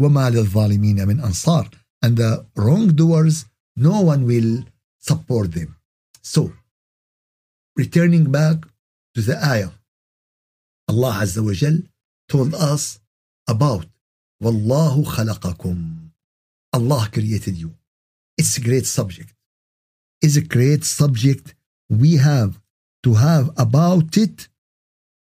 وما 0.00 0.30
للظالمين 0.30 1.08
من 1.08 1.20
أنصار 1.20 1.70
and 2.04 2.16
the 2.16 2.46
wrongdoers 2.56 3.46
no 3.76 4.00
one 4.00 4.24
will 4.24 4.64
support 5.00 5.52
them 5.52 5.76
so 6.22 6.52
returning 7.76 8.30
back 8.30 8.56
to 9.14 9.20
the 9.22 9.36
ayah 9.52 9.70
Allah 10.88 11.14
Azza 11.22 11.42
wa 11.44 11.52
Jal 11.52 11.78
told 12.28 12.54
us 12.54 13.00
about 13.48 13.86
والله 14.42 15.04
خلقكم 15.04 16.10
Allah 16.72 17.08
created 17.12 17.56
you 17.56 17.74
it's 18.36 18.56
a 18.56 18.60
great 18.60 18.86
subject 18.86 19.34
is 20.22 20.36
a 20.36 20.42
great 20.42 20.84
subject 20.84 21.54
we 21.88 22.16
have 22.16 22.60
to 23.02 23.14
have 23.14 23.50
about 23.56 24.16
it 24.16 24.48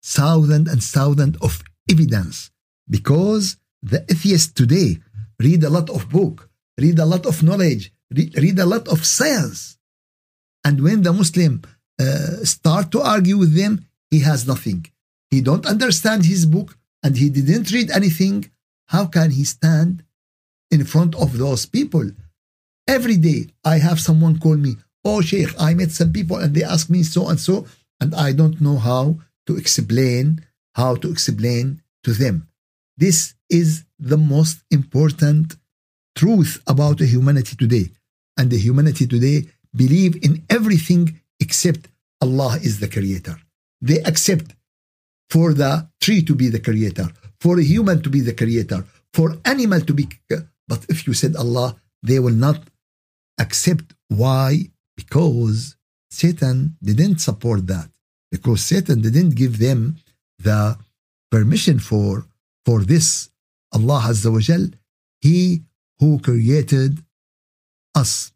thousand 0.02 0.68
and 0.68 0.82
thousand 0.82 1.36
of 1.40 1.62
evidence 1.90 2.50
because 2.88 3.56
the 3.91 3.99
atheists 4.11 4.51
today 4.61 4.89
read 5.39 5.63
a 5.63 5.69
lot 5.77 5.89
of 5.89 6.09
book 6.09 6.49
read 6.83 6.97
a 6.99 7.05
lot 7.13 7.25
of 7.25 7.43
knowledge 7.47 7.83
read 8.43 8.59
a 8.59 8.65
lot 8.73 8.87
of 8.87 9.05
science. 9.05 9.77
And 10.65 10.75
when 10.85 10.99
the 11.03 11.13
muslim 11.13 11.53
uh, 11.99 12.43
start 12.55 12.85
to 12.91 12.99
argue 13.01 13.37
with 13.37 13.53
them 13.55 13.73
he 14.11 14.19
has 14.29 14.47
nothing. 14.47 14.81
He 15.31 15.41
don't 15.41 15.65
understand 15.73 16.25
his 16.25 16.45
book 16.45 16.77
and 17.03 17.17
he 17.17 17.29
didn't 17.29 17.71
read 17.71 17.89
anything. 17.91 18.37
How 18.87 19.05
can 19.07 19.31
he 19.31 19.43
stand 19.43 20.03
in 20.71 20.85
front 20.85 21.15
of 21.15 21.37
those 21.37 21.65
people? 21.65 22.05
Every 22.87 23.17
day 23.17 23.47
i 23.63 23.77
have 23.87 23.99
someone 23.99 24.37
call 24.39 24.57
me 24.57 24.73
oh 25.05 25.21
sheikh 25.21 25.53
i 25.59 25.73
met 25.73 25.91
some 25.91 26.11
people 26.11 26.37
and 26.37 26.53
they 26.53 26.63
ask 26.63 26.89
me 26.89 27.03
so 27.03 27.29
and 27.29 27.39
so 27.39 27.65
and 28.01 28.13
i 28.15 28.31
don't 28.31 28.59
know 28.59 28.77
how 28.77 29.17
to 29.47 29.55
explain 29.55 30.45
how 30.73 30.95
to 30.95 31.09
explain 31.09 31.81
to 32.03 32.11
them 32.13 32.47
this 32.97 33.33
is 33.49 33.85
the 33.99 34.17
most 34.17 34.57
important 34.71 35.55
truth 36.15 36.61
about 36.67 36.99
humanity 36.99 37.55
today. 37.55 37.89
And 38.37 38.49
the 38.49 38.57
humanity 38.57 39.07
today 39.07 39.47
believe 39.75 40.23
in 40.23 40.43
everything 40.49 41.19
except 41.39 41.87
allah 42.21 42.57
is 42.61 42.79
the 42.79 42.87
creator. 42.87 43.37
They 43.81 43.99
accept 44.03 44.55
for 45.29 45.53
the 45.53 45.89
tree 46.01 46.21
to 46.23 46.35
be 46.35 46.47
the 46.49 46.59
creator 46.59 47.07
for 47.39 47.59
a 47.59 47.63
human 47.63 48.01
to 48.03 48.09
be 48.09 48.21
the 48.21 48.33
creator 48.33 48.85
for 49.13 49.37
animal 49.43 49.81
to 49.81 49.93
be 49.93 50.07
but 50.67 50.85
if 50.87 51.05
you 51.05 51.13
said 51.13 51.35
allah 51.35 51.75
they 52.01 52.19
will 52.19 52.39
not 52.47 52.59
accept. 53.39 53.93
Why? 54.07 54.69
Because 54.95 55.75
Satan 56.09 56.77
didn't 56.81 57.19
support 57.19 57.67
that. 57.67 57.89
Because 58.31 58.61
Satan 58.61 59.01
didn't 59.01 59.35
give 59.35 59.59
them 59.59 59.97
the 60.39 60.77
permission 61.31 61.79
for 61.79 62.25
for 62.65 62.81
this 62.83 63.29
Allah 63.71 64.01
Azza 64.11 64.31
wa 64.31 64.39
Jal 64.39 64.65
he 65.21 65.63
who 65.99 66.19
created 66.19 67.03
us. 67.95 68.31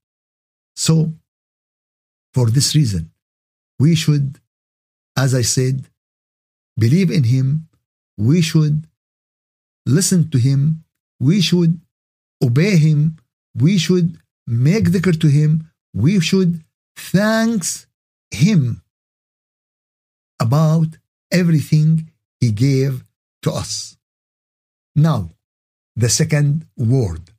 So 0.75 1.13
for 2.33 2.49
this 2.49 2.75
reason 2.75 3.11
we 3.79 3.95
should 3.95 4.39
as 5.17 5.33
I 5.35 5.41
said 5.41 5.85
believe 6.79 7.11
in 7.11 7.25
him. 7.25 7.67
We 8.17 8.41
should 8.41 8.87
listen 9.85 10.29
to 10.31 10.37
him. 10.37 10.83
We 11.19 11.41
should 11.41 11.79
obey 12.43 12.77
him. 12.77 13.17
We 13.55 13.77
should 13.77 14.17
make 14.47 14.85
dhikr 14.93 15.19
to 15.23 15.27
him. 15.27 15.51
We 15.93 16.19
should 16.19 16.63
thanks 16.95 17.87
him 18.31 18.81
about 20.39 20.89
everything 21.31 22.11
he 22.39 22.51
gave 22.51 23.03
to 23.43 23.51
us. 23.51 23.97
Now, 24.98 25.30
the 25.96 26.08
second 26.08 26.66
word, 26.76 27.30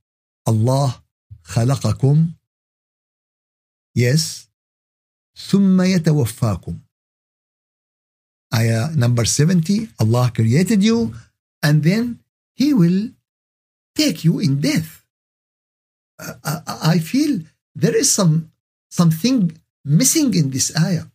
Allah 0.45 1.01
خلقكم 1.45 2.33
Yes, 3.95 4.47
ثم 5.35 5.81
يتوفاكم. 5.81 6.79
Ayah 8.53 8.95
number 8.95 9.25
70, 9.25 9.89
Allah 9.99 10.31
created 10.33 10.83
you 10.83 11.13
and 11.63 11.83
then 11.83 12.19
He 12.55 12.73
will 12.73 13.11
take 13.95 14.23
you 14.23 14.39
in 14.39 14.61
death. 14.61 15.03
I, 16.19 16.95
I 16.95 16.99
feel 16.99 17.41
there 17.75 17.95
is 17.95 18.11
some 18.11 18.51
something 18.89 19.57
missing 19.83 20.33
in 20.33 20.51
this 20.51 20.71
ayah. 20.77 21.07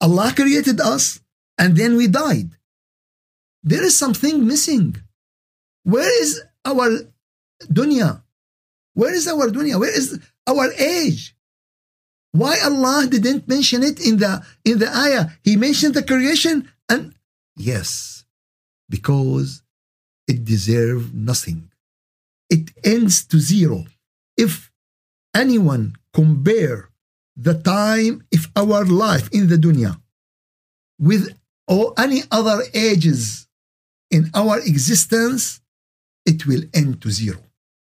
Allah 0.00 0.32
created 0.34 0.80
us 0.80 1.20
and 1.58 1.76
then 1.76 1.96
we 1.96 2.06
died. 2.06 2.50
There 3.62 3.82
is 3.82 3.96
something 3.96 4.46
missing. 4.46 4.96
Where 5.83 6.21
is 6.21 6.41
our 6.65 6.89
dunya? 7.65 8.21
Where 8.93 9.13
is 9.13 9.27
our 9.27 9.47
dunya? 9.49 9.79
Where 9.79 9.95
is 9.95 10.19
our 10.47 10.71
age? 10.73 11.35
Why 12.31 12.59
Allah 12.63 13.07
didn't 13.07 13.47
mention 13.47 13.83
it 13.83 13.99
in 13.99 14.17
the 14.17 14.43
in 14.63 14.79
the 14.79 14.87
ayah? 14.87 15.31
He 15.43 15.55
mentioned 15.55 15.95
the 15.95 16.03
creation 16.03 16.69
and 16.87 17.13
yes, 17.57 18.23
because 18.89 19.63
it 20.27 20.45
deserves 20.45 21.11
nothing. 21.13 21.71
It 22.49 22.71
ends 22.83 23.25
to 23.27 23.39
zero. 23.39 23.85
If 24.37 24.71
anyone 25.35 25.95
compare 26.13 26.89
the 27.35 27.55
time 27.55 28.23
of 28.33 28.51
our 28.55 28.85
life 28.85 29.29
in 29.31 29.47
the 29.47 29.57
dunya 29.57 29.99
with 30.99 31.33
or 31.67 31.93
any 31.97 32.23
other 32.31 32.63
ages 32.73 33.47
in 34.09 34.29
our 34.33 34.59
existence, 34.59 35.60
it 36.25 36.45
will 36.45 36.63
end 36.73 37.01
to 37.01 37.09
zero. 37.11 37.39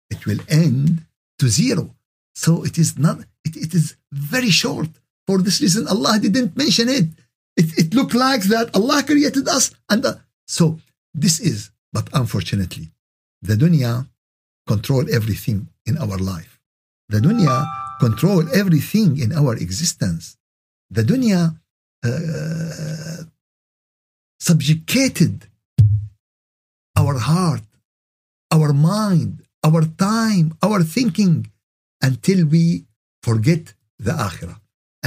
It 0.10 0.26
will 0.26 0.40
end 0.50 1.06
to 1.40 1.48
zero. 1.48 1.96
So 2.36 2.64
it 2.64 2.78
is 2.78 2.98
not, 2.98 3.20
it, 3.44 3.56
it 3.56 3.74
is 3.74 3.96
very 4.12 4.50
short. 4.50 4.90
For 5.28 5.38
this 5.42 5.62
reason, 5.62 5.88
Allah 5.88 6.20
didn't 6.20 6.56
mention 6.56 6.90
it. 6.90 7.08
It, 7.58 7.78
it 7.78 7.94
looked 7.94 8.14
like 8.14 8.44
that 8.44 8.76
Allah 8.76 9.02
created 9.04 9.48
us. 9.48 9.74
And 9.90 10.06
uh, 10.06 10.16
so 10.48 10.80
this 11.14 11.40
is, 11.40 11.72
but 11.94 12.10
unfortunately, 12.14 12.92
the 13.42 13.56
dunya 13.56 14.08
control 14.68 15.06
everything 15.14 15.68
in 15.86 15.98
our 15.98 16.18
life. 16.18 16.60
The 17.10 17.20
dunya 17.20 17.66
control 18.00 18.44
everything 18.54 19.18
in 19.20 19.32
our 19.32 19.56
existence. 19.56 20.38
The 20.92 21.04
dunya 21.04 21.58
uh, 22.04 23.24
subjugated 24.40 25.48
our 26.96 27.18
heart, 27.18 27.65
our 28.56 28.72
mind, 28.94 29.32
our 29.68 29.84
time, 30.10 30.46
our 30.68 30.82
thinking 30.98 31.36
until 32.08 32.40
we 32.54 32.64
forget 33.28 33.64
the 34.06 34.16
akhirah, 34.28 34.60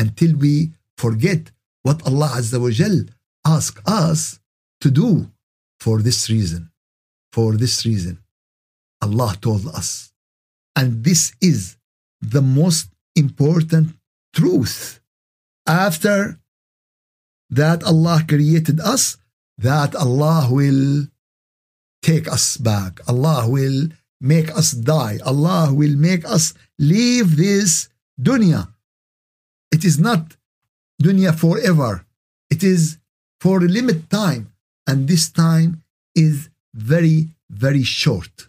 until 0.02 0.32
we 0.44 0.54
forget 1.04 1.42
what 1.86 1.98
Allah 2.10 2.30
Azza 2.38 2.58
wa 2.64 2.70
Jal 2.78 2.98
asked 3.56 3.80
us 3.86 4.20
to 4.82 4.88
do 4.90 5.10
for 5.84 5.96
this 6.06 6.20
reason. 6.34 6.62
For 7.36 7.50
this 7.62 7.76
reason, 7.90 8.14
Allah 9.04 9.30
told 9.46 9.64
us. 9.80 10.12
And 10.74 11.04
this 11.08 11.22
is 11.50 11.76
the 12.20 12.44
most 12.60 12.86
important 13.24 13.86
truth. 14.34 15.00
After 15.66 16.18
that 17.50 17.80
Allah 17.84 18.18
created 18.32 18.78
us, 18.80 19.16
that 19.58 19.94
Allah 19.94 20.48
will 20.50 21.06
take 22.02 22.28
us 22.28 22.56
back. 22.56 23.00
Allah 23.08 23.48
will 23.48 23.88
make 24.20 24.50
us 24.50 24.72
die. 24.72 25.18
Allah 25.24 25.72
will 25.72 25.96
make 25.96 26.24
us 26.24 26.54
leave 26.78 27.36
this 27.36 27.88
dunya. 28.20 28.68
It 29.70 29.84
is 29.84 29.98
not 29.98 30.36
dunya 31.02 31.34
forever. 31.34 32.04
It 32.50 32.62
is 32.62 32.98
for 33.40 33.58
a 33.58 33.68
limit 33.68 34.10
time. 34.10 34.52
And 34.86 35.06
this 35.06 35.30
time 35.30 35.82
is 36.14 36.48
very, 36.74 37.28
very 37.50 37.82
short. 37.82 38.48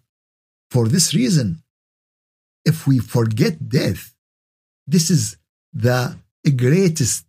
For 0.72 0.88
this 0.88 1.14
reason, 1.14 1.62
if 2.66 2.88
we 2.88 3.00
forget 3.00 3.70
death, 3.70 4.14
this 4.88 5.10
is 5.10 5.38
the 5.74 6.16
greatest 6.56 7.26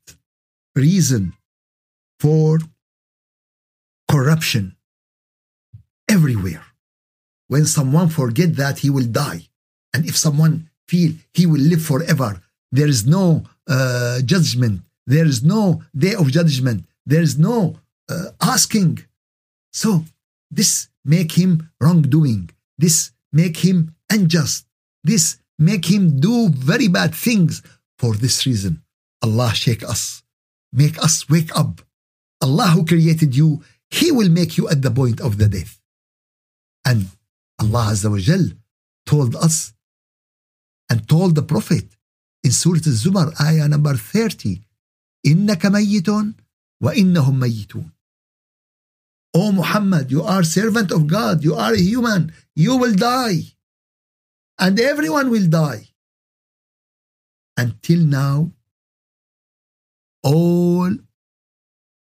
reason 0.75 1.33
for 2.19 2.59
corruption 4.09 4.77
everywhere. 6.11 6.65
When 7.49 7.65
someone 7.67 8.09
forget 8.09 8.57
that 8.57 8.79
he 8.83 8.91
will 8.91 9.09
die, 9.25 9.43
and 9.93 10.07
if 10.11 10.17
someone 10.17 10.55
feel 10.89 11.13
he 11.33 11.47
will 11.47 11.65
live 11.73 11.83
forever, 11.83 12.31
there 12.73 12.91
is 12.95 13.07
no 13.07 13.25
uh, 13.69 14.21
judgment, 14.33 14.83
there 15.07 15.27
is 15.33 15.43
no 15.43 15.83
day 16.05 16.15
of 16.15 16.31
judgment, 16.31 16.85
there 17.07 17.23
is 17.23 17.39
no 17.39 17.77
uh, 18.09 18.27
asking. 18.41 18.93
So 19.73 20.05
this 20.51 20.89
make 21.05 21.33
him 21.33 21.71
wrongdoing. 21.81 22.51
This 22.79 23.13
make 23.33 23.59
him 23.59 23.95
unjust. 24.11 24.67
This 25.03 25.39
make 25.59 25.87
him 25.87 26.21
do 26.21 26.49
very 26.51 26.89
bad 26.89 27.15
things. 27.15 27.63
For 27.99 28.15
this 28.15 28.47
reason, 28.47 28.83
Allah 29.23 29.53
shake 29.55 29.85
us, 29.85 30.23
make 30.73 30.97
us 31.07 31.29
wake 31.29 31.55
up. 31.57 31.83
Allah 32.41 32.69
who 32.75 32.87
created 32.87 33.37
you, 33.37 33.63
He 33.91 34.11
will 34.13 34.31
make 34.31 34.57
you 34.57 34.69
at 34.69 34.83
the 34.83 34.91
point 34.91 35.21
of 35.21 35.37
the 35.37 35.49
death. 35.49 35.80
And 36.86 37.08
Allah 37.60 37.92
Azza 37.92 38.10
wa 38.12 38.18
Jal 38.18 38.46
told 39.06 39.36
us 39.36 39.74
and 40.90 41.08
told 41.08 41.36
the 41.36 41.42
Prophet 41.44 41.86
in 42.44 42.52
Surah 42.52 42.86
Al-Zumar, 42.86 43.34
ayah 43.42 43.68
number 43.68 43.96
30, 43.96 44.62
إنك 45.26 45.66
ميت 45.66 46.36
وإنهم 46.84 47.40
ميتون. 47.40 47.92
O 49.34 49.52
Muhammad, 49.52 50.12
you 50.12 50.22
are 50.22 50.44
servant 50.44 50.92
of 50.92 51.08
God, 51.08 51.44
you 51.44 51.56
are 51.56 51.74
a 51.74 51.82
human, 51.82 52.32
you 52.56 52.78
will 52.78 52.94
die. 52.94 53.42
And 54.58 54.80
everyone 54.80 55.30
will 55.30 55.48
die. 55.48 55.90
Until 57.58 58.06
now, 58.06 58.52
all 60.24 60.92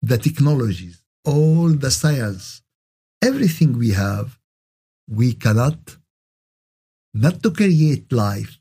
the 0.01 0.17
technologies, 0.17 1.03
all 1.25 1.69
the 1.69 1.91
science, 1.91 2.61
everything 3.21 3.77
we 3.77 3.91
have, 3.91 4.38
we 5.10 5.34
cannot, 5.34 5.96
not 7.12 7.42
to 7.42 7.50
create 7.50 8.12
life, 8.12 8.58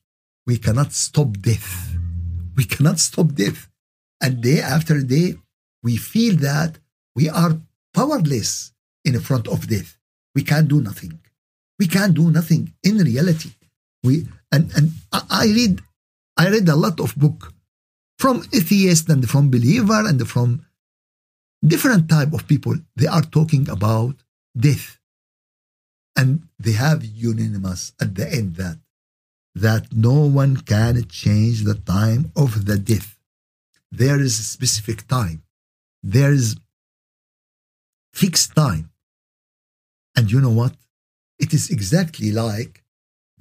we 0.48 0.58
cannot 0.58 0.92
stop 0.92 1.38
death. 1.40 1.96
We 2.58 2.66
cannot 2.66 3.00
stop 3.00 3.34
death. 3.34 3.70
And 4.22 4.42
day 4.42 4.60
after 4.60 5.02
day, 5.02 5.36
we 5.84 5.96
feel 5.96 6.36
that 6.38 6.78
we 7.16 7.30
are 7.30 7.62
powerless 7.94 8.74
in 9.06 9.20
front 9.20 9.48
of 9.48 9.68
death. 9.68 9.98
We 10.36 10.44
can't 10.44 10.68
do 10.68 10.82
nothing. 10.82 11.20
We 11.78 11.88
can't 11.88 12.14
do 12.14 12.32
nothing 12.32 12.74
in 12.84 12.98
reality. 12.98 13.52
We 14.04 14.28
and 14.52 14.72
and 14.76 14.92
I 15.12 15.46
read 15.46 15.82
I 16.38 16.50
read 16.50 16.68
a 16.68 16.76
lot 16.76 17.00
of 17.00 17.16
book 17.16 17.54
from 18.18 18.44
atheists 18.54 19.10
and 19.10 19.30
from 19.30 19.50
believer 19.50 20.06
and 20.08 20.28
from 20.28 20.66
different 21.66 22.10
type 22.10 22.34
of 22.34 22.48
people. 22.48 22.76
They 22.96 23.08
are 23.08 23.22
talking 23.22 23.70
about 23.70 24.16
death. 24.58 24.99
And 26.20 26.30
they 26.66 26.76
have 26.86 27.00
unanimous 27.30 27.82
at 28.04 28.10
the 28.18 28.28
end 28.40 28.50
that 28.62 28.78
that 29.66 29.84
no 30.10 30.18
one 30.42 30.54
can 30.74 30.96
change 31.22 31.58
the 31.64 31.78
time 31.98 32.24
of 32.44 32.50
the 32.68 32.78
death. 32.92 33.10
There 34.02 34.20
is 34.28 34.34
a 34.40 34.48
specific 34.56 35.00
time. 35.08 35.40
There 36.16 36.34
is 36.40 36.48
fixed 38.22 38.52
time. 38.64 38.86
And 40.16 40.26
you 40.32 40.40
know 40.42 40.56
what? 40.62 40.76
It 41.44 41.54
is 41.58 41.66
exactly 41.78 42.30
like 42.46 42.74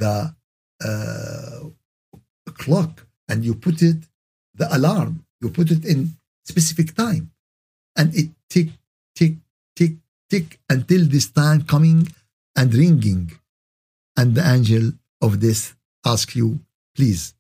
the 0.03 0.17
uh, 0.89 1.61
clock, 2.63 2.93
and 3.29 3.39
you 3.47 3.55
put 3.67 3.83
it, 3.91 4.01
the 4.61 4.69
alarm, 4.77 5.13
you 5.41 5.49
put 5.59 5.69
it 5.77 5.85
in 5.85 5.99
specific 6.53 6.89
time, 6.95 7.25
and 7.99 8.15
it 8.21 8.29
tick, 8.53 8.69
tick, 9.19 9.35
tick, 9.75 9.95
tick 10.31 10.61
until 10.75 11.03
this 11.15 11.29
time 11.41 11.61
coming 11.75 11.99
and 12.59 12.75
ringing. 12.75 13.33
And 14.19 14.35
the 14.35 14.45
angel 14.55 14.93
of 15.23 15.41
death 15.41 15.65
asks 16.05 16.35
you, 16.35 16.59
please, 16.97 17.35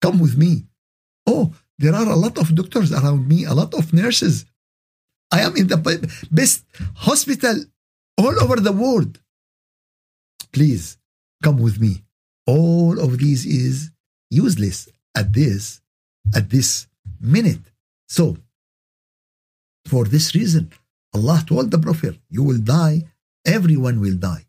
come 0.00 0.18
with 0.24 0.36
me. 0.38 0.52
Oh, 1.26 1.52
there 1.78 1.94
are 1.94 2.08
a 2.08 2.20
lot 2.24 2.38
of 2.38 2.54
doctors 2.54 2.92
around 2.92 3.26
me, 3.26 3.44
a 3.44 3.54
lot 3.60 3.74
of 3.74 3.92
nurses. 3.92 4.46
I 5.32 5.40
am 5.40 5.56
in 5.56 5.66
the 5.66 5.78
best 6.30 6.64
hospital 6.94 7.56
all 8.16 8.36
over 8.44 8.56
the 8.56 8.76
world. 8.84 9.18
Please 10.52 10.98
come 11.42 11.58
with 11.58 11.80
me. 11.80 12.04
All 12.46 13.00
of 13.00 13.18
these 13.18 13.44
is 13.46 13.90
useless 14.30 14.88
at 15.16 15.32
this 15.32 15.80
at 16.34 16.50
this 16.50 16.86
minute. 17.20 17.64
So 18.08 18.36
for 19.86 20.04
this 20.04 20.34
reason, 20.34 20.70
Allah 21.14 21.42
told 21.46 21.70
the 21.70 21.78
Prophet, 21.78 22.18
you 22.28 22.42
will 22.42 22.58
die, 22.58 23.04
everyone 23.44 24.00
will 24.00 24.16
die. 24.16 24.46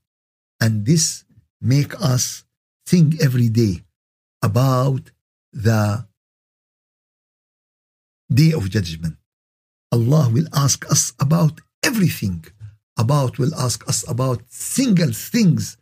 And 0.59 0.85
this 0.85 1.25
make 1.61 1.93
us 2.01 2.43
think 2.85 3.21
every 3.21 3.49
day 3.49 3.83
about 4.41 5.11
the 5.51 6.05
day 8.31 8.51
of 8.53 8.69
judgment. 8.69 9.17
Allah 9.91 10.29
will 10.31 10.47
ask 10.53 10.89
us 10.91 11.13
about 11.19 11.61
everything. 11.83 12.45
About 12.97 13.37
will 13.37 13.53
ask 13.55 13.87
us 13.87 14.07
about 14.07 14.41
single 14.49 15.11
things. 15.11 15.77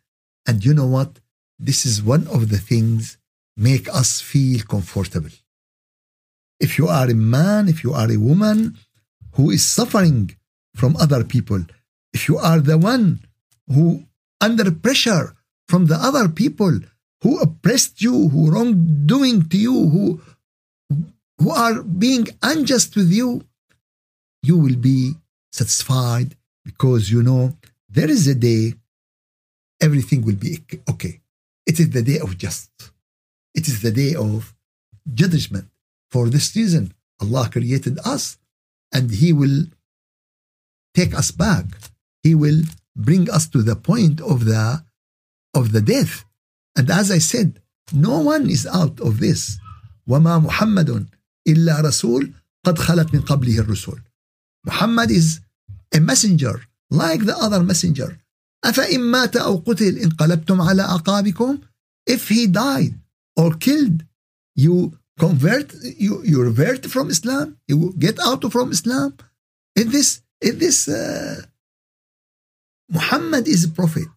And 0.47 0.63
you 0.65 0.73
know 0.73 0.87
what? 0.87 1.19
This 1.59 1.85
is 1.85 2.01
one 2.01 2.27
of 2.27 2.49
the 2.49 2.57
things 2.57 3.17
make 3.55 3.87
us 3.89 4.21
feel 4.21 4.61
comfortable. 4.61 5.29
If 6.59 6.77
you 6.77 6.87
are 6.87 7.09
a 7.09 7.15
man, 7.15 7.67
if 7.67 7.83
you 7.83 7.93
are 7.93 8.11
a 8.11 8.17
woman 8.17 8.77
who 9.35 9.49
is 9.49 9.63
suffering 9.63 10.35
from 10.75 10.95
other 10.97 11.23
people, 11.23 11.61
if 12.13 12.27
you 12.27 12.37
are 12.37 12.59
the 12.59 12.77
one 12.77 13.19
who 13.67 14.05
under 14.39 14.71
pressure 14.71 15.35
from 15.67 15.85
the 15.85 15.95
other 15.95 16.27
people 16.27 16.79
who 17.21 17.39
oppressed 17.39 18.01
you, 18.01 18.29
who 18.29 18.51
wrongdoing 18.51 19.47
to 19.49 19.57
you, 19.57 19.89
who 19.89 20.21
who 21.39 21.49
are 21.49 21.81
being 21.81 22.27
unjust 22.41 22.95
with 22.95 23.11
you, 23.11 23.41
you 24.43 24.57
will 24.57 24.75
be 24.75 25.13
satisfied 25.51 26.35
because 26.63 27.11
you 27.11 27.23
know 27.23 27.57
there 27.89 28.09
is 28.09 28.27
a 28.27 28.35
day 28.35 28.73
everything 29.81 30.21
will 30.23 30.35
be 30.35 30.59
okay. 30.89 31.19
It 31.65 31.79
is 31.79 31.89
the 31.91 32.01
day 32.01 32.19
of 32.19 32.37
just. 32.37 32.69
it 33.53 33.67
is 33.67 33.81
the 33.81 33.91
day 33.91 34.15
of 34.15 34.55
judgment. 35.13 35.67
For 36.09 36.29
this 36.29 36.55
reason, 36.55 36.93
Allah 37.21 37.49
created 37.51 37.99
us 38.05 38.37
and 38.93 39.11
He 39.11 39.33
will 39.33 39.65
take 40.93 41.13
us 41.13 41.31
back 41.31 41.65
He 42.22 42.34
will 42.34 42.62
bring 42.94 43.30
us 43.30 43.46
to 43.48 43.62
the 43.62 43.76
point 43.76 44.20
of 44.20 44.44
the 44.44 44.84
of 45.54 45.72
the 45.72 45.80
death. 45.80 46.24
And 46.76 46.90
as 46.90 47.10
I 47.10 47.18
said, 47.18 47.60
no 47.92 48.20
one 48.20 48.50
is 48.50 48.66
out 48.66 49.00
of 49.00 49.20
this. 49.20 49.58
وما 50.08 50.38
محمد 50.38 51.06
إلا 51.48 51.80
رسول 51.80 52.32
قد 52.64 52.78
خلت 52.78 53.14
من 53.14 53.20
قبله 53.20 53.60
الرسل. 53.60 54.00
Muhammad 54.66 55.10
is 55.10 55.40
a 55.94 56.00
messenger 56.00 56.62
like 56.90 57.24
the 57.24 57.36
other 57.36 57.62
messenger. 57.62 58.18
أفإن 58.64 59.00
مات 59.00 59.36
أو 59.36 59.56
قتل 59.56 59.98
انقلبتم 59.98 60.60
على 60.60 60.82
أعقابكم 60.82 61.58
If 62.10 62.28
he 62.28 62.46
died 62.46 62.94
or 63.36 63.54
killed, 63.54 64.04
you 64.54 64.98
convert, 65.18 65.72
you, 65.82 66.22
you 66.24 66.42
revert 66.42 66.86
from 66.86 67.10
Islam, 67.10 67.58
you 67.68 67.94
get 67.98 68.18
out 68.20 68.50
from 68.52 68.70
Islam. 68.70 69.16
In 69.74 69.90
this, 69.90 70.22
in 70.40 70.58
this, 70.58 70.88
uh, 70.88 71.42
Muhammad 72.91 73.47
is 73.47 73.63
a 73.63 73.69
prophet. 73.69 74.09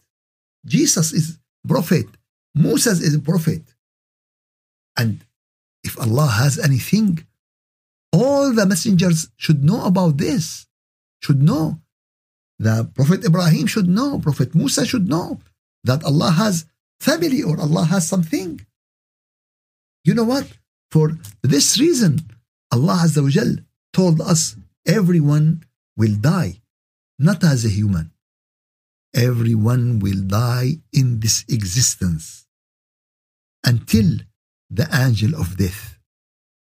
Jesus 0.67 1.13
is 1.13 1.39
prophet. 1.67 2.07
Moses 2.55 3.01
is 3.01 3.15
a 3.15 3.21
prophet. 3.21 3.63
And 4.97 5.25
if 5.83 5.99
Allah 6.01 6.27
has 6.27 6.59
anything, 6.59 7.25
all 8.13 8.53
the 8.53 8.67
messengers 8.67 9.29
should 9.37 9.65
know 9.65 9.85
about 9.85 10.19
this, 10.19 10.67
should 11.23 11.43
know. 11.43 11.81
The 12.59 12.89
Prophet 12.95 13.25
Ibrahim 13.25 13.67
should 13.67 13.89
know, 13.89 14.21
Prophet 14.21 14.55
Musa 14.55 14.87
should 14.87 15.09
know 15.09 15.41
that 15.83 16.05
Allah 16.05 16.31
has 16.31 16.67
family 17.01 17.43
or 17.43 17.59
Allah 17.61 17.85
has 17.85 18.07
something. 18.09 18.65
You 20.05 20.15
know 20.15 20.25
what? 20.25 20.47
For 20.93 21.19
this 21.43 21.79
reason, 21.81 22.21
Allah 22.71 23.03
Azza 23.05 23.21
wa 23.23 23.63
told 23.93 24.21
us 24.21 24.57
everyone 24.87 25.65
will 25.97 26.15
die, 26.15 26.61
not 27.19 27.43
as 27.43 27.65
a 27.65 27.69
human 27.69 28.14
Everyone 29.14 30.00
will 30.00 30.22
die 30.28 30.80
in 30.94 31.20
this 31.20 31.44
existence 31.50 32.46
until 33.66 34.20
the 34.70 34.88
angel 34.94 35.40
of 35.40 35.58
death. 35.58 35.98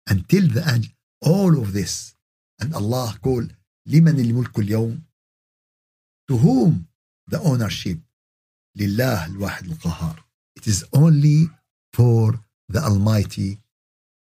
Until 0.08 0.48
the 0.48 0.64
angel, 0.74 0.94
all 1.22 1.60
of 1.62 1.74
this. 1.74 2.16
And 2.60 2.74
Allah 2.74 3.18
called, 3.22 3.54
لمن 3.88 4.20
الملك 4.20 4.60
اليوم 4.60 5.02
to 6.28 6.38
whom 6.38 6.88
the 7.32 7.40
ownership 7.40 7.98
لله 8.76 9.26
الواحد 9.26 9.66
القهار 9.66 10.24
it 10.60 10.68
is 10.68 10.86
only 10.94 11.50
for 11.94 12.40
the 12.70 12.80
almighty 12.84 13.60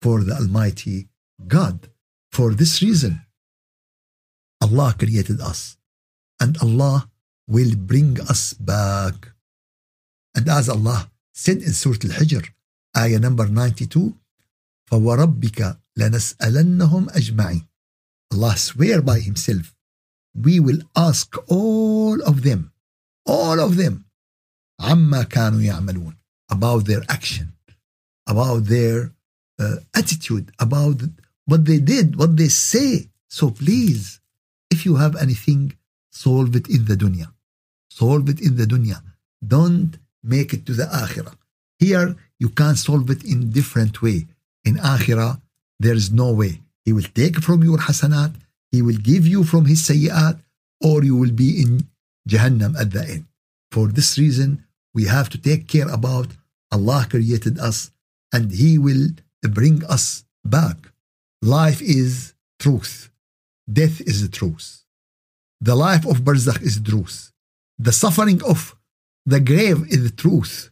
for 0.02 0.24
the 0.24 0.36
almighty 0.36 1.08
God 1.48 1.89
for 2.32 2.54
this 2.54 2.82
reason 2.82 3.22
Allah 4.62 4.93
created 4.98 5.41
us 5.41 5.78
and 6.39 6.58
Allah 6.62 7.10
will 7.48 7.76
bring 7.76 8.19
us 8.22 8.54
back 8.54 9.34
and 10.36 10.48
as 10.50 10.69
Allah 10.69 11.10
said 11.34 11.58
in 11.58 11.74
Surah 11.74 12.04
Al-Hijr 12.04 12.45
ayah 12.98 13.19
number 13.19 13.48
92 13.48 14.13
فوربك 14.91 15.78
لنسألنهم 15.98 17.10
أجمعين 17.10 17.65
Allah 18.34 18.56
swear 18.58 19.02
by 19.02 19.19
himself 19.19 19.76
we 20.36 20.60
will 20.60 20.82
ask 20.95 21.36
all 21.48 22.22
of 22.24 22.43
them, 22.43 22.72
all 23.26 23.60
of 23.60 23.76
them, 23.78 24.06
عما 24.80 25.24
كانوا 25.24 25.62
يعملون, 25.62 26.15
about 26.52 26.86
their 26.86 27.04
action, 27.10 27.54
about 28.28 28.65
their 28.65 29.12
uh, 29.60 29.78
attitude, 29.95 30.52
about 30.60 31.02
what 31.45 31.65
they 31.65 31.80
did, 31.80 32.15
what 32.15 32.38
they 32.38 32.48
say. 32.48 33.10
So 33.28 33.52
please, 33.52 34.19
if 34.72 34.86
you 34.86 34.95
have 34.95 35.15
anything, 35.15 35.74
solve 36.12 36.56
it 36.56 36.67
in 36.69 36.86
the 36.86 36.95
dunya. 36.95 37.28
Solve 37.98 38.26
it 38.33 38.40
in 38.46 38.52
the 38.59 38.66
dunya. 38.72 38.98
Don't 39.54 39.92
make 40.35 40.50
it 40.57 40.62
to 40.66 40.72
the 40.80 40.88
akhirah. 41.02 41.37
Here, 41.78 42.09
you 42.42 42.48
can 42.61 42.74
solve 42.87 43.09
it 43.14 43.22
in 43.33 43.50
different 43.59 43.94
way. 44.04 44.18
In 44.68 44.74
akhirah, 44.94 45.35
there 45.85 45.98
is 46.02 46.09
no 46.22 46.28
way. 46.40 46.52
He 46.87 46.92
will 46.96 47.11
take 47.20 47.37
from 47.46 47.59
your 47.68 47.78
hasanat 47.87 48.33
he 48.74 48.83
will 48.83 49.00
give 49.11 49.24
you 49.24 49.44
from 49.44 49.66
his 49.66 49.80
sayyat 49.88 50.37
or 50.88 51.04
you 51.04 51.16
will 51.20 51.30
be 51.44 51.50
in 51.62 51.70
Jahannam 52.28 52.74
at 52.83 52.90
the 52.90 53.04
end. 53.14 53.24
For 53.70 53.87
this 53.87 54.18
reason, 54.18 54.64
we 54.96 55.04
have 55.04 55.28
to 55.30 55.38
take 55.38 55.68
care 55.68 55.90
about 55.98 56.28
Allah 56.72 57.07
created 57.09 57.57
us 57.68 57.92
and 58.33 58.50
He 58.50 58.78
will 58.87 59.07
bring 59.59 59.85
us 59.96 60.24
back. 60.44 60.76
Life 61.40 61.80
is 61.80 62.35
truth. 62.59 63.11
Death 63.80 64.00
is 64.00 64.22
the 64.22 64.33
truth. 64.38 64.83
The 65.61 65.76
life 65.76 66.04
of 66.04 66.24
Barzakh 66.26 66.62
is 66.62 66.80
truth. 66.80 67.30
The 67.79 67.93
suffering 67.93 68.43
of 68.43 68.77
the 69.27 69.41
grave 69.41 69.87
is 69.89 70.03
the 70.05 70.17
truth. 70.17 70.71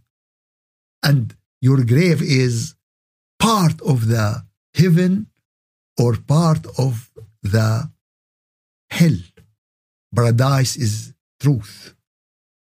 And 1.03 1.35
your 1.61 1.85
grave 1.85 2.23
is 2.23 2.75
part 3.39 3.81
of 3.83 4.09
the 4.09 4.45
heaven 4.75 5.27
or 5.99 6.17
part 6.17 6.65
of 6.79 7.11
the 7.43 7.91
hell. 8.91 9.19
Paradise 10.15 10.77
is 10.77 11.13
truth. 11.41 11.95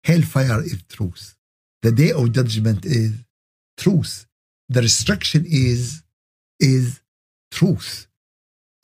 Hellfire 0.04 0.62
is 0.62 0.82
truth. 0.88 1.36
The 1.82 1.92
day 1.92 2.12
of 2.12 2.32
judgment 2.32 2.84
is 2.84 3.12
truth. 3.76 4.26
The 4.68 4.82
restriction 4.82 5.44
is 5.46 6.02
is 6.60 7.00
truth. 7.50 8.08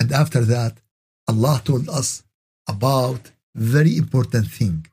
And 0.01 0.13
after 0.13 0.43
that, 0.45 0.79
Allah 1.29 1.61
told 1.65 1.89
us 1.89 2.23
about 2.69 3.33
very 3.55 3.97
important 3.97 4.47
thing 4.49 4.87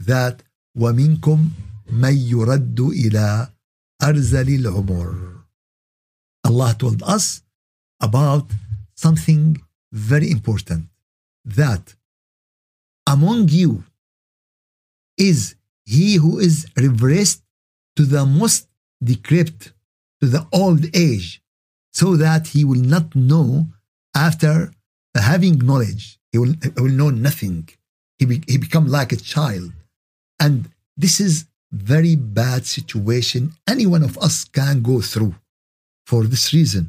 that 0.00 0.42
ومنكم 0.76 1.50
من 1.92 2.16
يرد 2.16 2.80
إلى 2.80 3.52
أرزل 4.02 4.48
العمر. 4.48 5.36
Allah 6.44 6.74
told 6.78 7.02
us 7.02 7.42
about 8.00 8.50
something 8.94 9.56
very 9.92 10.30
important 10.30 10.84
that 11.44 11.94
among 13.06 13.48
you 13.48 13.84
is 15.16 15.54
he 15.84 16.16
who 16.16 16.38
is 16.38 16.66
reversed 16.76 17.42
to 17.96 18.04
the 18.04 18.26
most 18.26 18.68
decrepit, 19.02 19.72
to 20.20 20.28
the 20.28 20.46
old 20.52 20.84
age, 20.94 21.42
so 21.92 22.16
that 22.16 22.48
he 22.48 22.64
will 22.64 22.84
not 22.96 23.14
know 23.14 23.68
after 24.14 24.72
having 25.14 25.58
knowledge. 25.58 26.18
He 26.32 26.38
will, 26.38 26.54
he 26.62 26.68
will 26.82 26.90
know 26.90 27.10
nothing. 27.10 27.68
He, 28.18 28.26
be, 28.26 28.42
he 28.46 28.58
become 28.58 28.86
like 28.86 29.12
a 29.12 29.16
child. 29.16 29.72
And 30.45 30.69
this 30.97 31.15
is 31.27 31.45
very 31.71 32.15
bad 32.15 32.61
situation 32.65 33.41
any 33.73 33.85
one 33.85 34.03
of 34.09 34.17
us 34.17 34.35
can 34.43 34.81
go 34.81 34.99
through. 35.11 35.35
For 36.09 36.21
this 36.25 36.45
reason, 36.57 36.83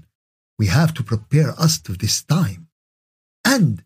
we 0.58 0.66
have 0.78 0.92
to 0.94 1.02
prepare 1.12 1.50
us 1.64 1.74
to 1.84 1.92
this 1.92 2.16
time. 2.22 2.68
And 3.44 3.84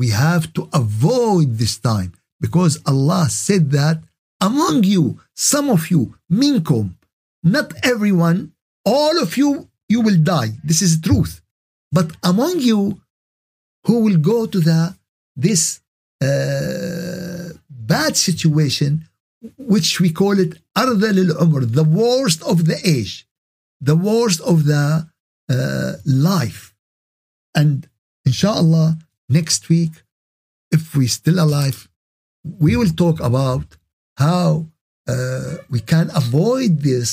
we 0.00 0.08
have 0.10 0.52
to 0.56 0.68
avoid 0.72 1.48
this 1.58 1.76
time 1.78 2.12
because 2.44 2.74
Allah 2.86 3.24
said 3.30 3.64
that 3.72 3.98
among 4.40 4.84
you, 4.84 5.04
some 5.34 5.70
of 5.76 5.90
you, 5.90 6.14
minkum, 6.30 6.86
not 7.42 7.72
everyone, 7.82 8.52
all 8.84 9.20
of 9.20 9.36
you, 9.36 9.68
you 9.88 10.00
will 10.06 10.20
die. 10.36 10.50
This 10.62 10.82
is 10.82 11.00
truth. 11.00 11.40
But 11.90 12.08
among 12.22 12.60
you, 12.60 13.00
who 13.86 13.96
will 14.04 14.18
go 14.18 14.46
to 14.46 14.60
the 14.60 14.80
this 15.34 15.80
uh, 16.22 16.97
bad 17.96 18.12
situation, 18.28 18.90
which 19.74 19.90
we 20.02 20.10
call 20.20 20.36
it 20.44 20.52
ardal 20.82 21.30
al 21.42 21.66
the 21.80 21.88
worst 22.02 22.40
of 22.52 22.58
the 22.68 22.78
age, 22.96 23.14
the 23.90 23.98
worst 24.10 24.40
of 24.52 24.56
the 24.70 24.84
uh, 25.54 25.92
life. 26.04 26.60
And 27.60 27.88
inshallah, 28.28 28.88
next 29.38 29.62
week, 29.68 29.94
if 30.76 30.82
we're 30.96 31.16
still 31.20 31.38
alive, 31.46 31.78
we 32.64 32.72
will 32.78 32.94
talk 33.04 33.18
about 33.30 33.66
how 34.24 34.48
uh, 35.12 35.54
we 35.72 35.80
can 35.92 36.06
avoid 36.22 36.72
this 36.90 37.10